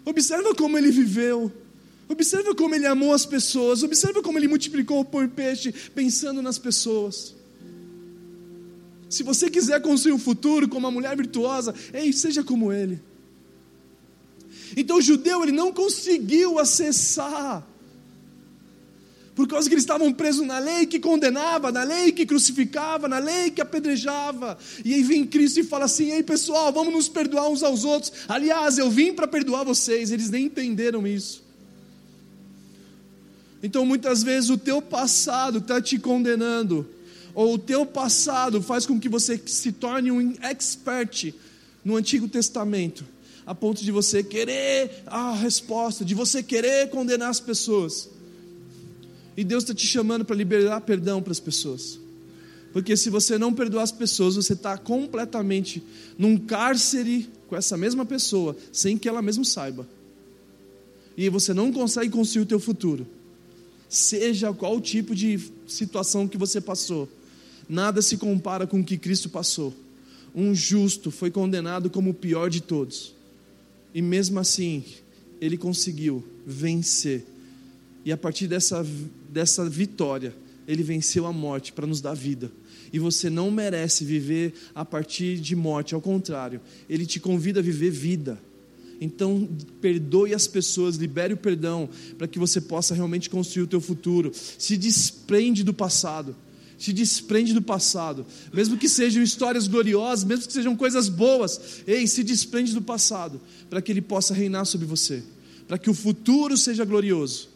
[0.05, 1.53] Observa como ele viveu.
[2.09, 3.83] Observa como ele amou as pessoas.
[3.83, 7.35] Observa como ele multiplicou o pão e peixe pensando nas pessoas.
[9.09, 13.01] Se você quiser construir um futuro como uma mulher virtuosa, ei, seja como ele.
[14.75, 17.67] Então o judeu ele não conseguiu acessar.
[19.35, 23.19] Por causa que eles estavam presos na lei que condenava, na lei que crucificava, na
[23.19, 24.57] lei que apedrejava.
[24.83, 28.13] E aí vem Cristo e fala assim: "Ei, pessoal, vamos nos perdoar uns aos outros.
[28.27, 30.11] Aliás, eu vim para perdoar vocês".
[30.11, 31.45] Eles nem entenderam isso.
[33.63, 36.89] Então, muitas vezes o teu passado está te condenando,
[37.35, 41.35] ou o teu passado faz com que você se torne um expert
[41.85, 43.05] no Antigo Testamento
[43.47, 48.11] a ponto de você querer a resposta, de você querer condenar as pessoas.
[49.37, 52.01] E Deus está te chamando para liberar perdão para as pessoas.
[52.73, 55.83] Porque se você não perdoar as pessoas, você está completamente
[56.19, 59.87] num cárcere com essa mesma pessoa, sem que ela mesmo saiba.
[61.17, 63.07] E você não consegue construir o teu futuro.
[63.89, 67.09] Seja qual tipo de situação que você passou,
[67.69, 69.73] nada se compara com o que Cristo passou.
[70.35, 73.16] Um justo foi condenado como o pior de todos.
[73.95, 74.85] E mesmo assim,
[75.41, 77.25] ele conseguiu vencer.
[78.05, 78.87] E a partir dessa,
[79.29, 80.35] dessa vitória,
[80.67, 82.51] ele venceu a morte para nos dar vida.
[82.93, 87.63] E você não merece viver a partir de morte, ao contrário, ele te convida a
[87.63, 88.39] viver vida.
[89.01, 89.49] Então,
[89.81, 94.33] perdoe as pessoas, libere o perdão, para que você possa realmente construir o teu futuro.
[94.35, 96.35] Se desprende do passado
[96.79, 102.07] se desprende do passado, mesmo que sejam histórias gloriosas, mesmo que sejam coisas boas, ei,
[102.07, 105.23] se desprende do passado, para que ele possa reinar sobre você,
[105.67, 107.49] para que o futuro seja glorioso.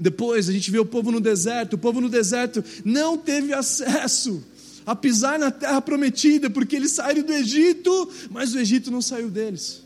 [0.00, 1.74] Depois a gente vê o povo no deserto.
[1.74, 4.42] O povo no deserto não teve acesso
[4.86, 9.28] a pisar na terra prometida, porque eles saíram do Egito, mas o Egito não saiu
[9.28, 9.82] deles.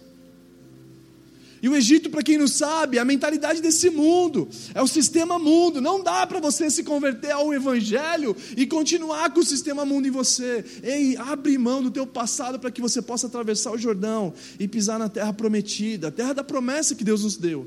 [1.64, 5.38] E o Egito, para quem não sabe, é a mentalidade desse mundo, é o sistema
[5.38, 5.80] mundo.
[5.80, 10.10] Não dá para você se converter ao Evangelho e continuar com o sistema mundo em
[10.10, 10.62] você.
[10.82, 14.98] Ei, abre mão do teu passado para que você possa atravessar o Jordão e pisar
[14.98, 17.66] na terra prometida, a terra da promessa que Deus nos deu.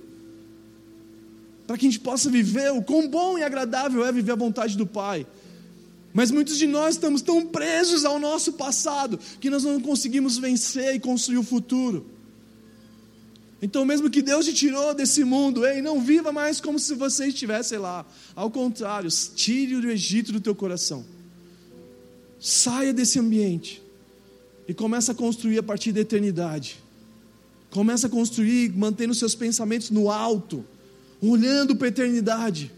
[1.65, 4.77] Para que a gente possa viver o quão bom e agradável é viver a vontade
[4.77, 5.25] do Pai.
[6.13, 10.93] Mas muitos de nós estamos tão presos ao nosso passado que nós não conseguimos vencer
[10.93, 12.16] e construir o futuro.
[13.61, 17.27] Então, mesmo que Deus te tirou desse mundo, ei, não viva mais como se você
[17.27, 18.05] estivesse lá.
[18.35, 21.03] Ao contrário, tire o Egito do teu coração.
[22.39, 23.81] Saia desse ambiente
[24.67, 26.83] e comece a construir a partir da eternidade.
[27.71, 30.63] Comece a construir, mantendo seus pensamentos no alto,
[31.19, 32.71] olhando para a eternidade.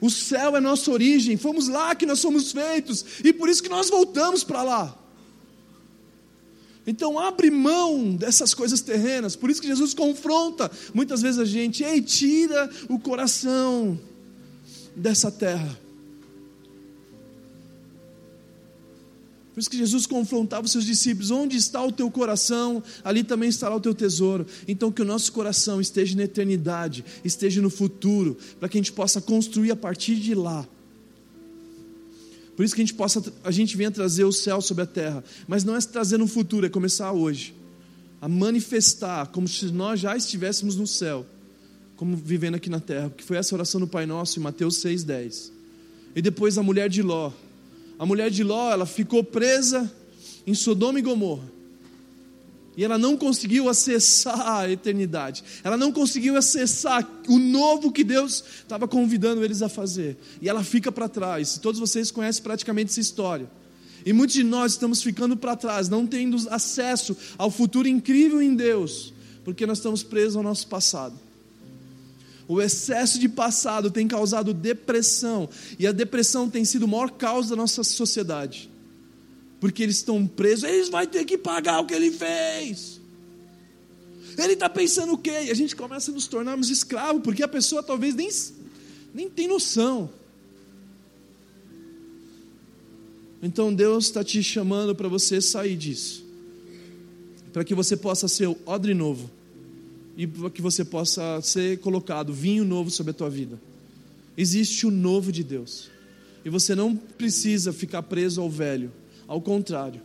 [0.00, 3.68] O céu é nossa origem, fomos lá que nós somos feitos, e por isso que
[3.68, 5.01] nós voltamos para lá.
[6.86, 9.36] Então abre mão dessas coisas terrenas.
[9.36, 13.98] Por isso que Jesus confronta muitas vezes a gente, ei, tira o coração
[14.96, 15.78] dessa terra.
[19.54, 23.48] Por isso que Jesus confrontava os seus discípulos: onde está o teu coração, ali também
[23.48, 24.46] estará o teu tesouro.
[24.66, 28.92] Então, que o nosso coração esteja na eternidade, esteja no futuro, para que a gente
[28.92, 30.66] possa construir a partir de lá
[32.56, 35.24] por isso que a gente possa, a gente venha trazer o céu sobre a terra,
[35.48, 37.54] mas não é trazer no futuro, é começar hoje,
[38.20, 41.26] a manifestar como se nós já estivéssemos no céu,
[41.96, 45.50] como vivendo aqui na terra, porque foi essa oração do Pai Nosso em Mateus 6:10.
[46.14, 47.32] E depois a mulher de Ló.
[47.98, 49.90] A mulher de Ló, ela ficou presa
[50.46, 51.61] em Sodoma e Gomorra.
[52.76, 55.44] E ela não conseguiu acessar a eternidade.
[55.62, 60.16] Ela não conseguiu acessar o novo que Deus estava convidando eles a fazer.
[60.40, 61.58] E ela fica para trás.
[61.58, 63.50] Todos vocês conhecem praticamente essa história.
[64.06, 68.54] E muitos de nós estamos ficando para trás, não tendo acesso ao futuro incrível em
[68.54, 69.12] Deus,
[69.44, 71.14] porque nós estamos presos ao nosso passado.
[72.48, 77.50] O excesso de passado tem causado depressão, e a depressão tem sido a maior causa
[77.50, 78.71] da nossa sociedade
[79.62, 83.00] porque eles estão presos, eles vão ter que pagar o que ele fez.
[84.36, 85.44] Ele está pensando o quê?
[85.44, 88.28] E a gente começa a nos tornarmos escravos, porque a pessoa talvez nem,
[89.14, 90.10] nem tem noção.
[93.40, 96.24] Então Deus está te chamando para você sair disso,
[97.52, 99.30] para que você possa ser o odre novo,
[100.16, 103.60] e para que você possa ser colocado vinho novo sobre a tua vida.
[104.36, 105.88] Existe o novo de Deus,
[106.44, 108.90] e você não precisa ficar preso ao velho.
[109.32, 110.02] Ao contrário,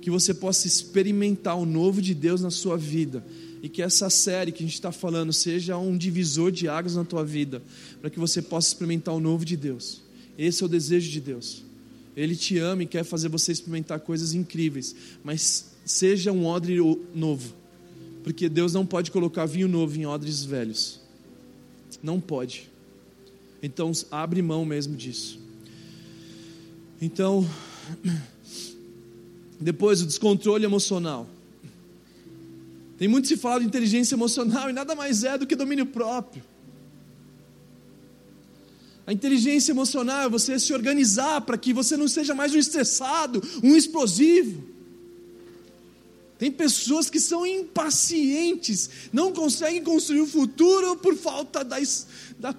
[0.00, 3.26] que você possa experimentar o novo de Deus na sua vida
[3.60, 7.04] e que essa série que a gente está falando seja um divisor de águas na
[7.04, 7.60] tua vida,
[8.00, 10.00] para que você possa experimentar o novo de Deus.
[10.38, 11.64] Esse é o desejo de Deus.
[12.16, 16.76] Ele te ama e quer fazer você experimentar coisas incríveis, mas seja um odre
[17.12, 17.52] novo,
[18.22, 21.00] porque Deus não pode colocar vinho novo em odres velhos.
[22.00, 22.70] Não pode.
[23.60, 25.36] Então, abre mão mesmo disso.
[27.02, 27.44] Então,
[29.60, 31.28] depois, o descontrole emocional.
[32.98, 36.42] Tem muito se fala de inteligência emocional e nada mais é do que domínio próprio.
[39.06, 43.42] A inteligência emocional é você se organizar para que você não seja mais um estressado,
[43.62, 44.64] um explosivo.
[46.38, 51.78] Tem pessoas que são impacientes, não conseguem construir o futuro por falta da,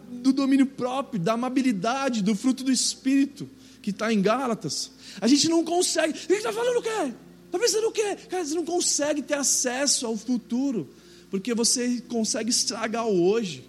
[0.09, 3.47] do domínio próprio, da amabilidade, do fruto do Espírito,
[3.87, 4.91] que está em Gálatas.
[5.21, 6.13] A gente não consegue.
[6.27, 7.13] Ele está falando o quê?
[7.45, 8.17] Está pensando o quê?
[8.27, 10.89] Cara, você não consegue ter acesso ao futuro,
[11.31, 13.63] porque você consegue estragar o hoje.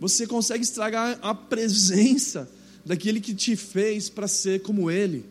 [0.00, 2.50] Você consegue estragar a presença
[2.84, 5.24] daquele que te fez para ser como Ele.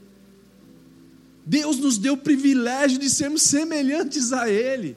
[1.45, 4.95] Deus nos deu o privilégio de sermos semelhantes a Ele.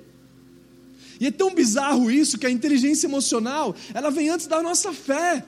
[1.19, 5.45] E é tão bizarro isso que a inteligência emocional, ela vem antes da nossa fé.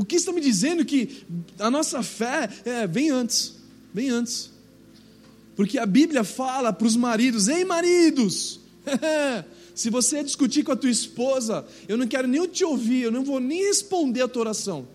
[0.00, 1.26] O que está me dizendo que
[1.58, 3.56] a nossa fé é, vem antes,
[3.92, 4.50] vem antes.
[5.54, 8.60] Porque a Bíblia fala para os maridos: ei, maridos,
[9.74, 13.22] se você discutir com a tua esposa, eu não quero nem te ouvir, eu não
[13.22, 14.88] vou nem responder a tua oração.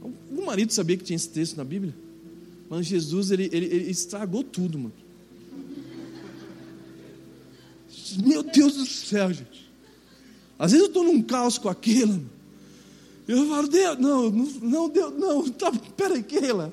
[0.00, 1.96] Algum marido sabia que tinha esse texto na Bíblia?
[2.70, 4.94] Mas Jesus, ele, ele, ele estragou tudo, mano.
[8.24, 9.63] Meu Deus do céu, gente.
[10.58, 12.24] Às vezes eu estou num caos com aquilo.
[13.26, 16.72] Eu falo, Deus, não, não, Deus, não, tá, peraí, Keila.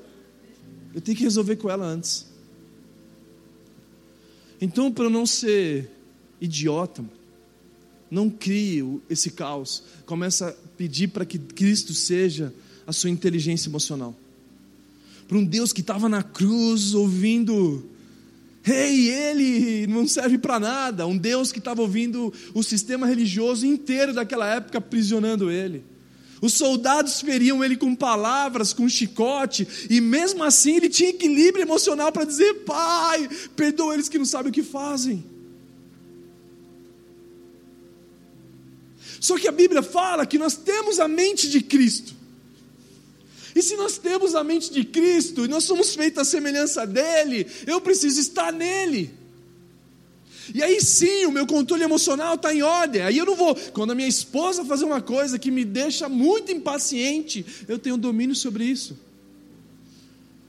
[0.94, 2.26] Eu tenho que resolver com ela antes.
[4.60, 5.90] Então, para não ser
[6.40, 7.04] idiota.
[8.10, 9.84] Não crie esse caos.
[10.04, 12.52] Começa a pedir para que Cristo seja
[12.86, 14.14] a sua inteligência emocional.
[15.26, 17.88] Para um Deus que estava na cruz ouvindo
[18.64, 21.06] Ei, ele não serve para nada.
[21.06, 25.84] Um Deus que estava ouvindo o sistema religioso inteiro daquela época aprisionando ele.
[26.40, 32.10] Os soldados feriam ele com palavras, com chicote, e mesmo assim ele tinha equilíbrio emocional
[32.10, 35.24] para dizer: Pai, perdoa eles que não sabem o que fazem.
[39.20, 42.21] Só que a Bíblia fala que nós temos a mente de Cristo.
[43.54, 47.46] E se nós temos a mente de Cristo e nós somos feitos à semelhança dele,
[47.66, 49.12] eu preciso estar nele.
[50.54, 53.02] E aí sim, o meu controle emocional está em ordem.
[53.02, 53.54] Aí eu não vou.
[53.72, 58.34] Quando a minha esposa fazer uma coisa que me deixa muito impaciente, eu tenho domínio
[58.34, 58.98] sobre isso.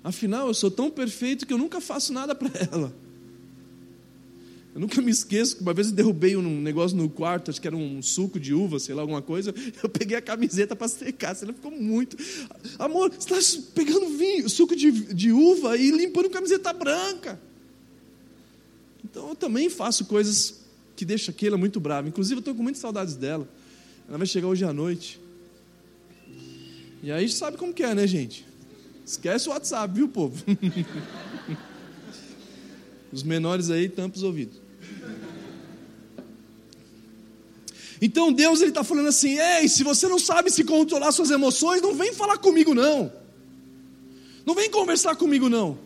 [0.04, 3.03] Afinal, eu sou tão perfeito que eu nunca faço nada para ela.
[4.74, 7.68] Eu nunca me esqueço que uma vez eu derrubei um negócio no quarto, acho que
[7.68, 9.54] era um suco de uva, sei lá, alguma coisa.
[9.84, 12.18] Eu peguei a camiseta para secar, ela ficou muito.
[12.80, 17.40] Amor, você está pegando vinho, suco de, de uva e limpando camiseta branca.
[19.04, 20.62] Então eu também faço coisas
[20.96, 22.08] que deixam a Keila muito brava.
[22.08, 23.48] Inclusive, eu estou com muitas saudades dela.
[24.10, 25.20] Ela vai chegar hoje à noite.
[27.04, 28.44] E aí sabe como que é, né, gente?
[29.06, 30.44] Esquece o WhatsApp, viu, povo?
[33.12, 34.63] Os menores aí tampam os ouvidos.
[38.06, 41.82] Então Deus ele está falando assim: ei, se você não sabe se controlar suas emoções,
[41.82, 43.10] não vem falar comigo não.
[44.46, 45.78] Não vem conversar comigo não.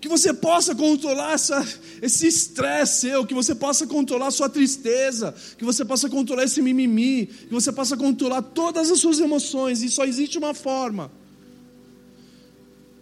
[0.00, 1.66] Que você possa controlar essa,
[2.00, 7.26] esse estresse seu, que você possa controlar sua tristeza, que você possa controlar esse mimimi,
[7.26, 11.10] que você possa controlar todas as suas emoções, e só existe uma forma.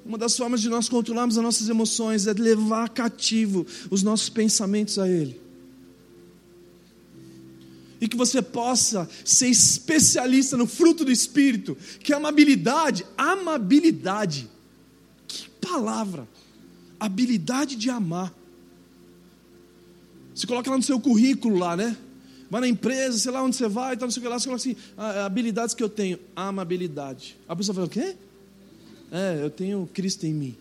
[0.05, 4.99] Uma das formas de nós controlarmos as nossas emoções é levar cativo os nossos pensamentos
[4.99, 5.45] a Ele
[8.05, 14.47] e que você possa ser especialista no fruto do Espírito, que é amabilidade, amabilidade,
[15.27, 16.29] que palavra,
[17.01, 18.31] habilidade de amar.
[20.35, 21.97] Você coloca lá no seu currículo lá, né?
[22.51, 24.45] Vai na empresa, sei lá onde você vai, tá, não sei o que lá, você
[24.45, 27.39] coloca assim, ah, habilidades que eu tenho, amabilidade.
[27.49, 28.17] A pessoa fala, o quê?
[29.11, 30.57] É, eu tenho Cristo em mim.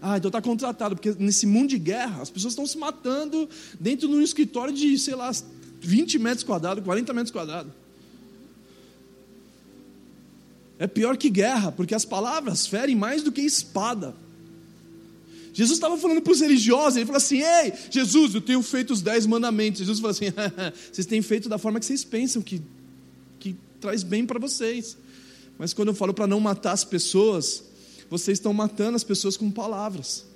[0.00, 4.08] Ah, então está contratado, porque nesse mundo de guerra, as pessoas estão se matando dentro
[4.08, 5.30] de um escritório de, sei lá,
[5.80, 7.72] 20 metros quadrados, 40 metros quadrados.
[10.78, 14.14] É pior que guerra, porque as palavras ferem mais do que espada.
[15.52, 19.02] Jesus estava falando para os religiosos, ele falou assim: Ei, Jesus, eu tenho feito os
[19.02, 19.78] dez mandamentos.
[19.78, 20.32] Jesus falou assim:
[20.90, 22.60] Vocês têm feito da forma que vocês pensam, que,
[23.38, 24.96] que traz bem para vocês.
[25.58, 27.62] Mas quando eu falo para não matar as pessoas,
[28.12, 30.26] vocês estão matando as pessoas com palavras.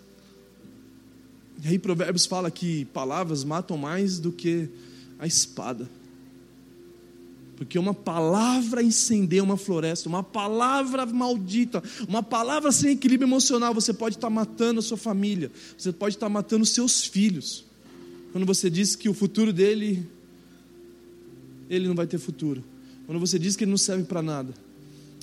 [1.62, 4.66] E aí Provérbios fala que palavras matam mais do que
[5.18, 5.86] a espada.
[7.54, 13.92] Porque uma palavra incendeia uma floresta, uma palavra maldita, uma palavra sem equilíbrio emocional, você
[13.92, 17.66] pode estar matando a sua família, você pode estar matando os seus filhos.
[18.32, 20.08] Quando você diz que o futuro dele,
[21.68, 22.64] ele não vai ter futuro.
[23.04, 24.54] Quando você diz que ele não serve para nada.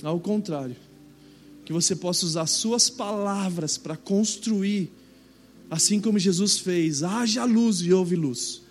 [0.04, 0.76] Ao contrário,
[1.64, 4.90] que você possa usar suas palavras para construir,
[5.70, 8.64] assim como Jesus fez: haja luz e houve luz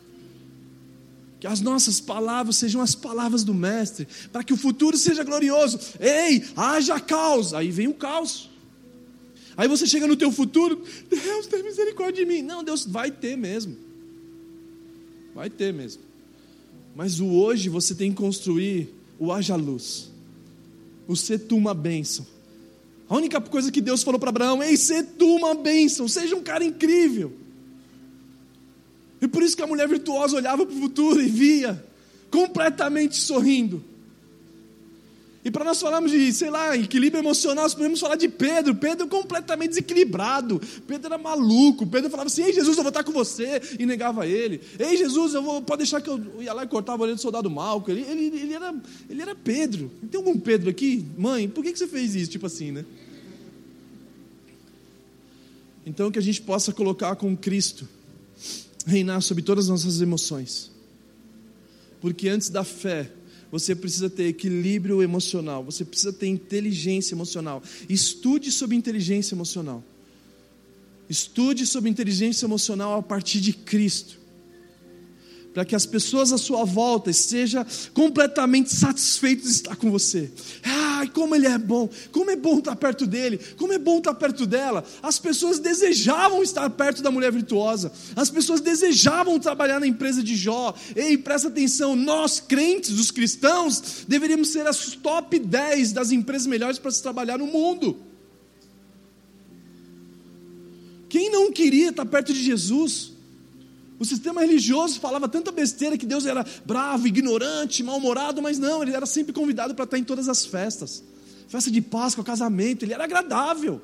[1.44, 5.78] que as nossas palavras sejam as palavras do Mestre, para que o futuro seja glorioso.
[6.00, 7.54] Ei, haja caos.
[7.54, 8.50] Aí vem o caos.
[9.58, 12.41] Aí você chega no teu futuro, Deus tem misericórdia de mim.
[12.41, 13.76] Não, Deus vai ter mesmo.
[15.36, 16.02] Vai ter mesmo.
[16.96, 20.10] Mas o hoje você tem que construir o haja luz.
[21.10, 22.26] O ser tu uma bênção.
[23.10, 26.41] A única coisa que Deus falou para Abraão, ei, ser tu uma bênção, seja um
[26.41, 27.34] cara incrível.
[29.22, 31.84] E por isso que a mulher virtuosa olhava para o futuro e via,
[32.30, 33.84] completamente sorrindo.
[35.46, 38.76] E para nós falarmos de, sei lá, equilíbrio emocional, nós podemos falar de Pedro.
[38.76, 40.62] Pedro completamente desequilibrado.
[40.88, 41.86] Pedro era maluco.
[41.86, 43.62] Pedro falava assim: Ei, Jesus, eu vou estar com você.
[43.78, 44.62] E negava ele.
[44.80, 47.22] Ei, Jesus, eu vou, pode deixar que eu ia lá e cortava a orelha do
[47.22, 47.91] soldado Malco.
[47.91, 48.74] Ele, ele, ele, era,
[49.10, 49.91] ele era Pedro.
[50.10, 51.06] Tem algum Pedro aqui?
[51.18, 52.32] Mãe, por que, que você fez isso?
[52.32, 52.86] Tipo assim, né?
[55.86, 57.86] Então que a gente possa colocar com Cristo
[58.86, 60.72] reinar sobre todas as nossas emoções.
[62.02, 63.12] Porque antes da fé,
[63.54, 67.62] você precisa ter equilíbrio emocional, você precisa ter inteligência emocional.
[67.88, 69.84] Estude sobre inteligência emocional.
[71.08, 74.18] Estude sobre inteligência emocional a partir de Cristo.
[75.54, 80.32] Para que as pessoas à sua volta estejam completamente satisfeitas de estar com você.
[80.64, 84.16] Ai, como ele é bom, como é bom estar perto dele, como é bom estar
[84.16, 84.84] perto dela.
[85.01, 90.36] As pessoas desejavam estar perto da mulher virtuosa, as pessoas desejavam trabalhar na empresa de
[90.36, 90.74] Jó.
[90.95, 96.80] Ei, presta atenção, nós crentes, os cristãos, deveríamos ser as top 10 das empresas melhores
[96.80, 97.97] para se trabalhar no mundo.
[101.10, 103.12] Quem não queria estar perto de Jesus?
[104.00, 108.94] O sistema religioso falava tanta besteira que Deus era bravo, ignorante, mal-humorado, mas não, ele
[108.94, 111.04] era sempre convidado para estar em todas as festas.
[111.48, 113.82] Festa de Páscoa, casamento, ele era agradável.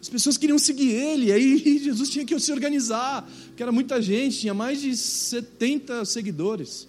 [0.00, 4.40] As pessoas queriam seguir ele, aí Jesus tinha que se organizar, porque era muita gente,
[4.40, 6.88] tinha mais de 70 seguidores.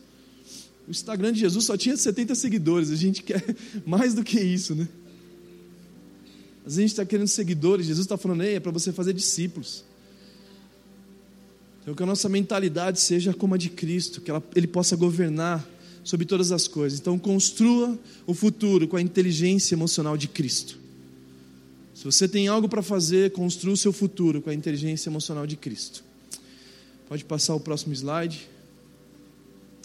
[0.88, 3.43] O Instagram de Jesus só tinha 70 seguidores, a gente quer
[3.86, 4.88] mais do que isso, né?
[6.66, 9.14] Às vezes a gente está querendo seguidores, Jesus está falando, Ei, é para você fazer
[9.14, 9.84] discípulos.
[11.82, 15.67] Então, que a nossa mentalidade seja como a de Cristo, que ela, Ele possa governar
[16.03, 16.99] sobre todas as coisas.
[16.99, 20.79] Então, construa o futuro com a inteligência emocional de Cristo.
[21.93, 25.55] Se você tem algo para fazer, construa o seu futuro com a inteligência emocional de
[25.55, 26.03] Cristo.
[27.07, 28.47] Pode passar o próximo slide.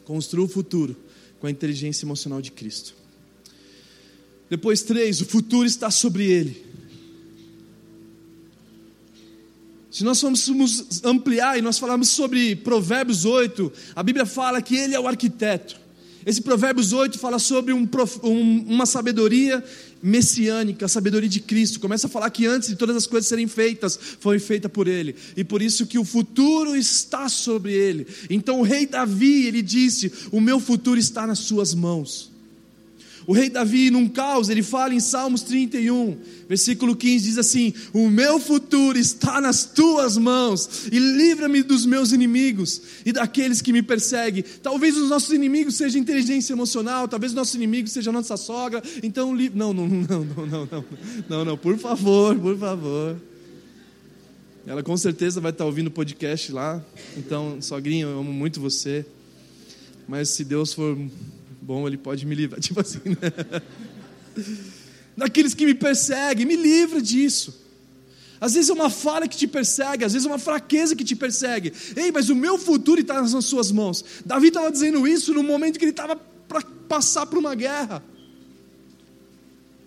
[0.05, 0.97] Construa o futuro
[1.41, 2.95] com a inteligência emocional de Cristo.
[4.49, 6.66] Depois, três, o futuro está sobre ele.
[9.97, 10.53] Se nós formos
[11.03, 15.75] ampliar e nós falarmos sobre Provérbios 8, a Bíblia fala que ele é o arquiteto.
[16.27, 17.89] Esse Provérbios 8 fala sobre um,
[18.23, 19.65] um, uma sabedoria
[20.03, 21.81] messiânica, a sabedoria de Cristo.
[21.81, 25.17] Começa a falar que antes de todas as coisas serem feitas, foi feita por Ele.
[25.35, 28.07] E por isso que o futuro está sobre Ele.
[28.29, 32.36] Então o rei Davi, ele disse: O meu futuro está nas suas mãos.
[33.27, 36.17] O rei Davi, num caos, ele fala em Salmos 31,
[36.49, 42.13] versículo 15, diz assim: O meu futuro está nas tuas mãos, e livra-me dos meus
[42.13, 44.45] inimigos e daqueles que me perseguem.
[44.63, 48.81] Talvez os nossos inimigos sejam inteligência emocional, talvez o nosso inimigo seja a nossa sogra.
[49.03, 49.51] Então, li...
[49.53, 50.85] não, não, não, não, não, não,
[51.29, 53.17] não, não, por favor, por favor.
[54.65, 56.85] Ela com certeza vai estar ouvindo o podcast lá.
[57.17, 59.05] Então, sogrinha, eu amo muito você.
[60.09, 60.97] Mas se Deus for
[61.67, 62.61] bom, ele pode me livrar.
[62.63, 63.63] Tipo assim, né?
[65.17, 67.67] Daqueles que me perseguem, me livra disso.
[68.41, 71.17] Às vezes é uma falha que te persegue, às vezes é uma fraqueza que te
[71.17, 71.73] persegue.
[71.97, 74.05] Ei, mas o meu futuro está nas suas mãos.
[74.25, 76.15] Davi estava dizendo isso no momento que ele estava
[76.47, 78.05] para passar por uma guerra.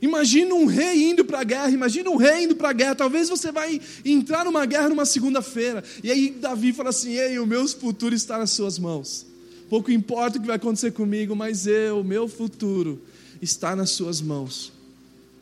[0.02, 2.96] Imagina um rei indo para a guerra, imagina um rei indo para a guerra.
[2.96, 5.84] Talvez você vai entrar numa guerra numa segunda-feira.
[6.04, 9.29] E aí Davi fala assim: Ei, o meu futuro está nas suas mãos.
[9.70, 13.00] Pouco importa o que vai acontecer comigo, mas eu, meu futuro,
[13.42, 14.72] está nas Suas mãos.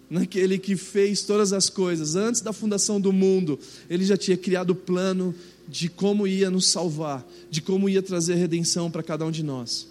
[0.09, 3.59] Naquele que fez todas as coisas, antes da fundação do mundo,
[3.89, 5.33] Ele já tinha criado o plano
[5.67, 9.87] de como ia nos salvar, de como ia trazer redenção para cada um de nós.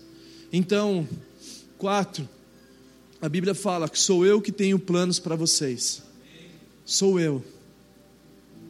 [0.53, 1.07] Então,
[1.76, 2.28] quatro,
[3.20, 6.03] a Bíblia fala que sou eu que tenho planos para vocês.
[6.84, 7.43] Sou eu.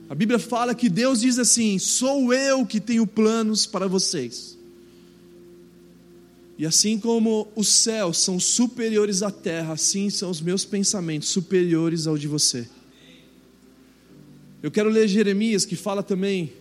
[0.08, 4.55] A Bíblia fala que Deus diz assim: sou eu que tenho planos para vocês.
[6.58, 12.06] E assim como os céus são superiores à terra, assim são os meus pensamentos superiores
[12.06, 12.66] ao de você.
[14.62, 16.52] Eu quero ler Jeremias, que fala também,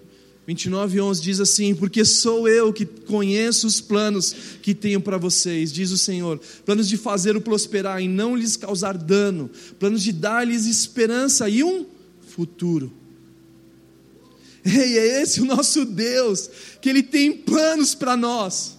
[0.45, 5.71] 29, 11, diz assim: Porque sou eu que conheço os planos que tenho para vocês,
[5.71, 10.65] diz o Senhor, planos de fazer-o prosperar e não lhes causar dano, planos de dar-lhes
[10.65, 11.85] esperança e um
[12.27, 12.91] futuro.
[14.63, 16.49] Ei, é esse o nosso Deus,
[16.81, 18.74] que Ele tem planos para nós.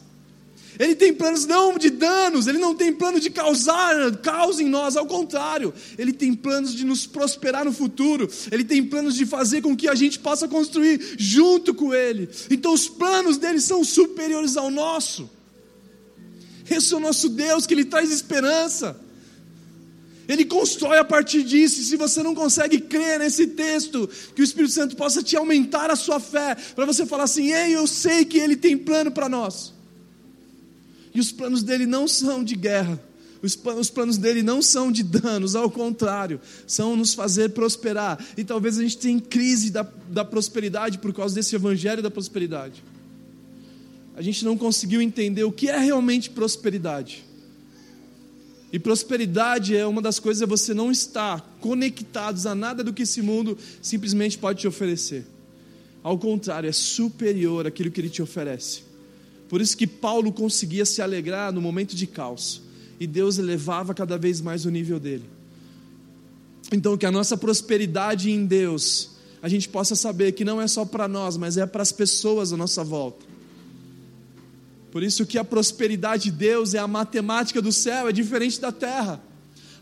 [0.79, 4.97] Ele tem planos não de danos, ele não tem plano de causar caos em nós,
[4.97, 9.63] ao contrário, ele tem planos de nos prosperar no futuro, ele tem planos de fazer
[9.63, 12.29] com que a gente possa construir junto com ele.
[12.51, 15.31] Então os planos dele são superiores ao nosso.
[16.69, 19.01] Esse é o nosso Deus que ele traz esperança.
[20.29, 21.81] Ele constrói a partir disso.
[21.81, 25.91] E se você não consegue crer nesse texto, que o Espírito Santo possa te aumentar
[25.91, 29.29] a sua fé, para você falar assim: "Ei, eu sei que ele tem plano para
[29.29, 29.76] nós".
[31.17, 33.03] E os planos dele não são de guerra,
[33.43, 38.23] os, os planos dele não são de danos, ao contrário, são nos fazer prosperar.
[38.37, 42.85] E talvez a gente tenha crise da, da prosperidade por causa desse evangelho da prosperidade.
[44.15, 47.25] A gente não conseguiu entender o que é realmente prosperidade.
[48.71, 53.05] E prosperidade é uma das coisas é você não estar conectados a nada do que
[53.05, 55.25] esse mundo simplesmente pode te oferecer.
[56.03, 58.86] Ao contrário, é superior àquilo que ele te oferece.
[59.49, 62.63] Por isso que Paulo conseguia se alegrar no momento de caos.
[62.99, 65.25] E Deus elevava cada vez mais o nível dele.
[66.73, 70.85] Então, que a nossa prosperidade em Deus, a gente possa saber que não é só
[70.85, 73.25] para nós, mas é para as pessoas à nossa volta.
[74.91, 78.73] Por isso que a prosperidade de Deus é a matemática do céu, é diferente da
[78.73, 79.23] terra.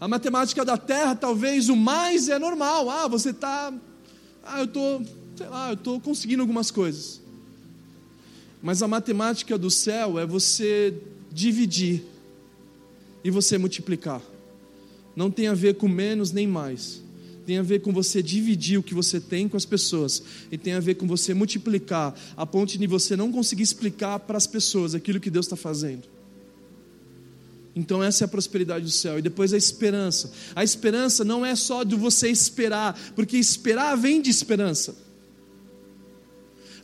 [0.01, 2.91] A matemática da terra, talvez o mais é normal.
[2.91, 3.73] Ah, você está.
[4.43, 5.03] Ah, eu estou,
[5.37, 7.23] sei lá, eu estou conseguindo algumas coisas.
[8.65, 10.95] Mas a matemática do céu é você
[11.31, 12.03] dividir
[13.23, 14.23] e você multiplicar.
[15.15, 17.03] Não tem a ver com menos nem mais.
[17.45, 20.23] Tem a ver com você dividir o que você tem com as pessoas.
[20.51, 24.39] E tem a ver com você multiplicar, a ponto de você não conseguir explicar para
[24.39, 26.09] as pessoas aquilo que Deus está fazendo.
[27.77, 29.19] Então, essa é a prosperidade do céu.
[29.19, 30.33] E depois a esperança.
[30.57, 35.04] A esperança não é só de você esperar, porque esperar vem de esperança.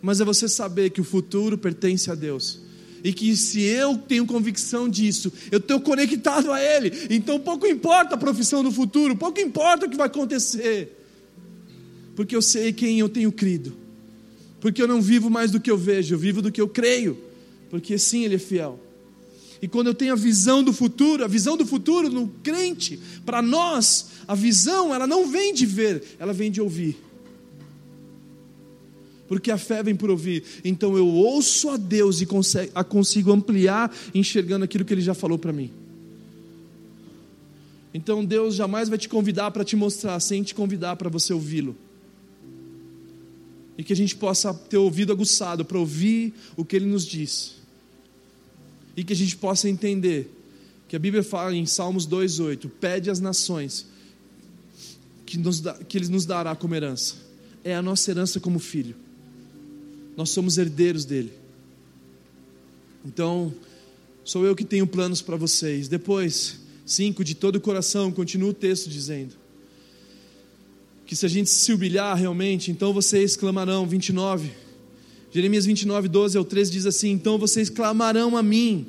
[0.03, 2.61] Mas é você saber que o futuro pertence a Deus.
[3.03, 6.93] E que se eu tenho convicção disso, eu estou conectado a Ele.
[7.11, 10.97] Então pouco importa a profissão do futuro, pouco importa o que vai acontecer.
[12.15, 13.75] Porque eu sei quem eu tenho crido.
[14.61, 17.17] Porque eu não vivo mais do que eu vejo, eu vivo do que eu creio.
[17.71, 18.79] Porque sim, Ele é fiel.
[19.63, 23.43] E quando eu tenho a visão do futuro, a visão do futuro no crente, para
[23.43, 26.97] nós, a visão, ela não vem de ver, ela vem de ouvir.
[29.31, 30.43] Porque a fé vem por ouvir.
[30.65, 32.27] Então eu ouço a Deus e
[32.75, 35.71] a consigo ampliar enxergando aquilo que Ele já falou para mim.
[37.95, 41.77] Então Deus jamais vai te convidar para te mostrar, sem te convidar para você ouvi-lo.
[43.79, 47.55] E que a gente possa ter ouvido aguçado para ouvir o que Ele nos diz
[48.97, 50.29] e que a gente possa entender
[50.89, 53.87] que a Bíblia fala em Salmos 2,8: pede às nações
[55.25, 57.15] que, nos que Ele nos dará como herança.
[57.63, 58.97] É a nossa herança como filho.
[60.17, 61.33] Nós somos herdeiros dele.
[63.05, 63.53] Então,
[64.25, 65.89] sou eu que tenho planos para vocês.
[65.89, 69.35] Depois, cinco, de todo o coração, continua o texto dizendo.
[71.07, 74.51] Que se a gente se humilhar realmente, então vocês clamarão, 29
[75.33, 78.87] Jeremias 29, 12 ao 13 diz assim: Então vocês clamarão a mim,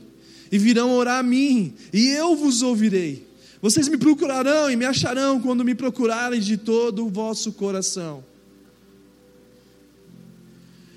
[0.51, 3.27] e virão orar a mim, e eu vos ouvirei.
[3.61, 8.23] Vocês me procurarão e me acharão quando me procurarem de todo o vosso coração.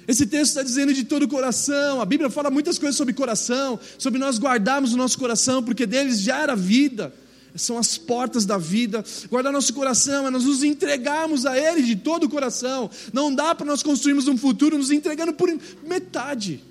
[0.06, 2.00] Esse texto está dizendo de todo o coração.
[2.00, 6.20] A Bíblia fala muitas coisas sobre coração, sobre nós guardarmos o nosso coração, porque deles
[6.20, 7.12] já era vida
[7.56, 9.04] são as portas da vida.
[9.30, 12.90] Guardar nosso coração é nós nos entregarmos a Ele de todo o coração.
[13.12, 15.48] Não dá para nós construirmos um futuro nos entregando por
[15.86, 16.62] metade.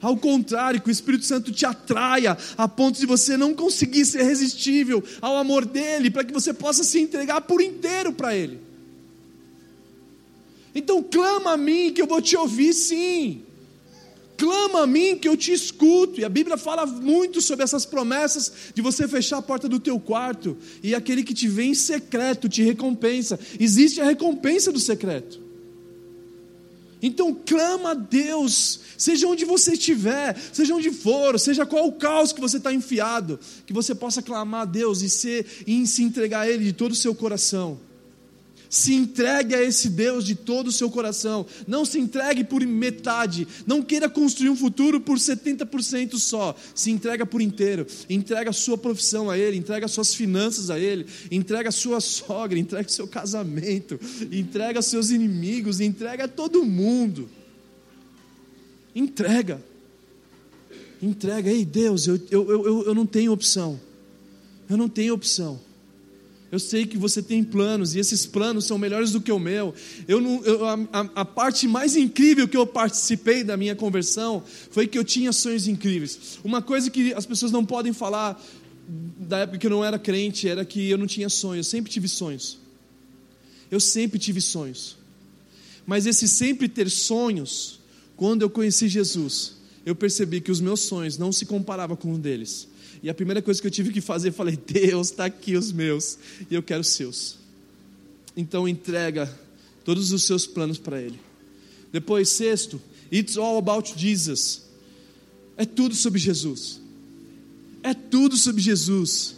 [0.00, 4.22] Ao contrário, que o Espírito Santo te atraia a ponto de você não conseguir ser
[4.22, 8.60] resistível ao amor dele, para que você possa se entregar por inteiro para Ele.
[10.74, 13.44] Então clama a mim que eu vou te ouvir sim
[14.36, 16.20] clama a mim que eu te escuto.
[16.20, 19.98] E a Bíblia fala muito sobre essas promessas de você fechar a porta do teu
[19.98, 23.38] quarto e aquele que te vê em secreto te recompensa.
[23.58, 25.42] Existe a recompensa do secreto.
[27.02, 32.32] Então clama a Deus, seja onde você estiver, seja onde for, seja qual o caos
[32.32, 36.40] que você está enfiado, que você possa clamar a Deus e, ser, e se entregar
[36.40, 37.78] a Ele de todo o seu coração.
[38.68, 41.46] Se entregue a esse Deus de todo o seu coração.
[41.66, 43.46] Não se entregue por metade.
[43.66, 46.56] Não queira construir um futuro por 70% só.
[46.74, 47.86] Se entrega por inteiro.
[48.08, 49.56] Entrega a sua profissão a Ele.
[49.56, 51.06] Entrega as suas finanças a Ele.
[51.30, 52.58] Entrega a sua sogra.
[52.58, 53.98] Entrega o seu casamento.
[54.32, 55.80] Entrega os seus inimigos.
[55.80, 57.28] Entrega a todo mundo.
[58.94, 59.62] Entrega.
[61.02, 61.50] Entrega.
[61.50, 63.80] Ei, Deus, eu, eu, eu, eu não tenho opção.
[64.68, 65.60] Eu não tenho opção.
[66.54, 69.74] Eu sei que você tem planos e esses planos são melhores do que o meu.
[70.06, 70.76] Eu não, eu, a,
[71.16, 74.40] a, parte mais incrível que eu participei da minha conversão
[74.70, 76.38] foi que eu tinha sonhos incríveis.
[76.44, 78.40] Uma coisa que as pessoas não podem falar
[79.18, 81.66] da época que eu não era crente era que eu não tinha sonhos.
[81.66, 82.56] Eu sempre tive sonhos.
[83.68, 84.96] Eu sempre tive sonhos.
[85.84, 87.80] Mas esse sempre ter sonhos,
[88.14, 92.18] quando eu conheci Jesus, eu percebi que os meus sonhos não se comparavam com um
[92.20, 92.68] deles.
[93.04, 96.18] E a primeira coisa que eu tive que fazer, falei: Deus, está aqui os meus,
[96.50, 97.36] e eu quero os seus.
[98.34, 99.30] Então entrega
[99.84, 101.20] todos os seus planos para Ele.
[101.92, 102.80] Depois, sexto,
[103.12, 104.62] it's all about Jesus.
[105.54, 106.80] É tudo sobre Jesus.
[107.82, 109.34] É tudo sobre Jesus.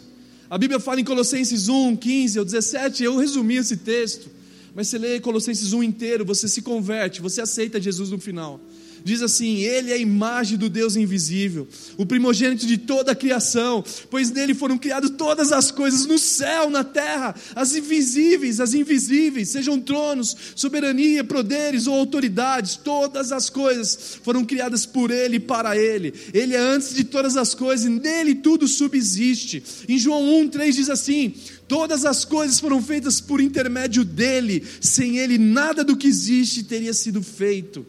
[0.49, 4.29] A Bíblia fala em Colossenses 1, 15 ou 17, eu resumi esse texto.
[4.73, 8.61] Mas você lê Colossenses 1 inteiro, você se converte, você aceita Jesus no final
[9.07, 13.83] diz assim: Ele é a imagem do Deus invisível, o primogênito de toda a criação,
[14.09, 19.49] pois nele foram criadas todas as coisas no céu, na terra, as invisíveis, as invisíveis,
[19.49, 25.77] sejam tronos, soberania, poderes ou autoridades, todas as coisas foram criadas por Ele e para
[25.77, 26.13] Ele.
[26.33, 29.63] Ele é antes de todas as coisas, e nele tudo subsiste.
[29.87, 31.33] Em João 1,3 diz assim:
[31.67, 36.93] Todas as coisas foram feitas por intermédio dele, sem ele nada do que existe teria
[36.93, 37.85] sido feito.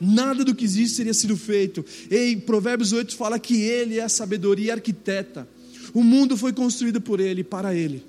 [0.00, 1.84] Nada do que existe teria sido feito.
[2.10, 5.48] E Provérbios 8 fala que Ele é a sabedoria arquiteta.
[5.94, 8.02] O mundo foi construído por Ele, para Ele.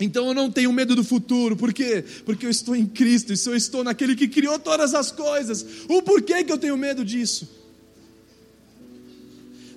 [0.00, 2.04] Então eu não tenho medo do futuro, por quê?
[2.24, 6.02] Porque eu estou em Cristo, e eu estou naquele que criou todas as coisas, o
[6.02, 7.48] porquê que eu tenho medo disso?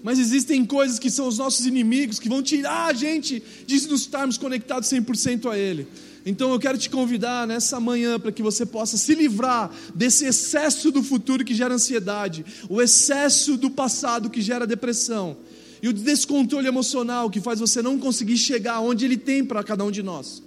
[0.02, 4.02] Mas existem coisas que são os nossos inimigos, que vão tirar a gente de nos
[4.02, 5.88] estarmos conectados 100% a Ele.
[6.30, 10.92] Então eu quero te convidar nessa manhã para que você possa se livrar desse excesso
[10.92, 15.38] do futuro que gera ansiedade, o excesso do passado que gera depressão
[15.82, 19.86] e o descontrole emocional que faz você não conseguir chegar onde Ele tem para cada
[19.86, 20.44] um de nós.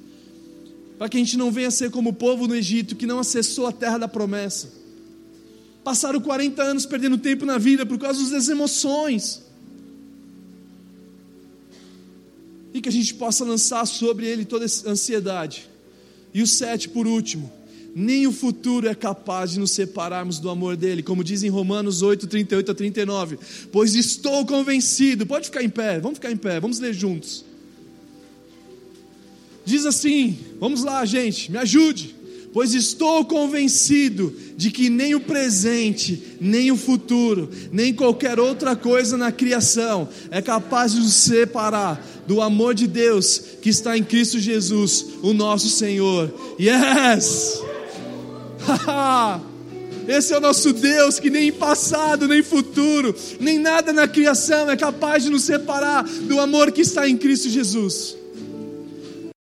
[0.99, 3.67] Para que a gente não venha ser como o povo no Egito que não acessou
[3.67, 4.71] a terra da promessa.
[5.83, 9.41] Passaram 40 anos perdendo tempo na vida por causa das emoções.
[12.75, 15.70] E que a gente possa lançar sobre ele toda essa ansiedade.
[16.33, 17.51] E o sete, por último,
[17.95, 22.03] nem o futuro é capaz de nos separarmos do amor dele, como diz em Romanos
[22.03, 23.39] 8, 38 a 39.
[23.73, 27.45] Pois estou convencido, pode ficar em pé, vamos ficar em pé, vamos ler juntos.
[29.65, 32.15] Diz assim, vamos lá, gente, me ajude.
[32.53, 39.17] Pois estou convencido de que nem o presente, nem o futuro, nem qualquer outra coisa
[39.17, 44.39] na criação é capaz de nos separar do amor de Deus que está em Cristo
[44.39, 46.33] Jesus, o nosso Senhor.
[46.59, 47.63] Yes!
[50.09, 54.77] Esse é o nosso Deus que nem passado, nem futuro, nem nada na criação é
[54.77, 58.20] capaz de nos separar do amor que está em Cristo Jesus.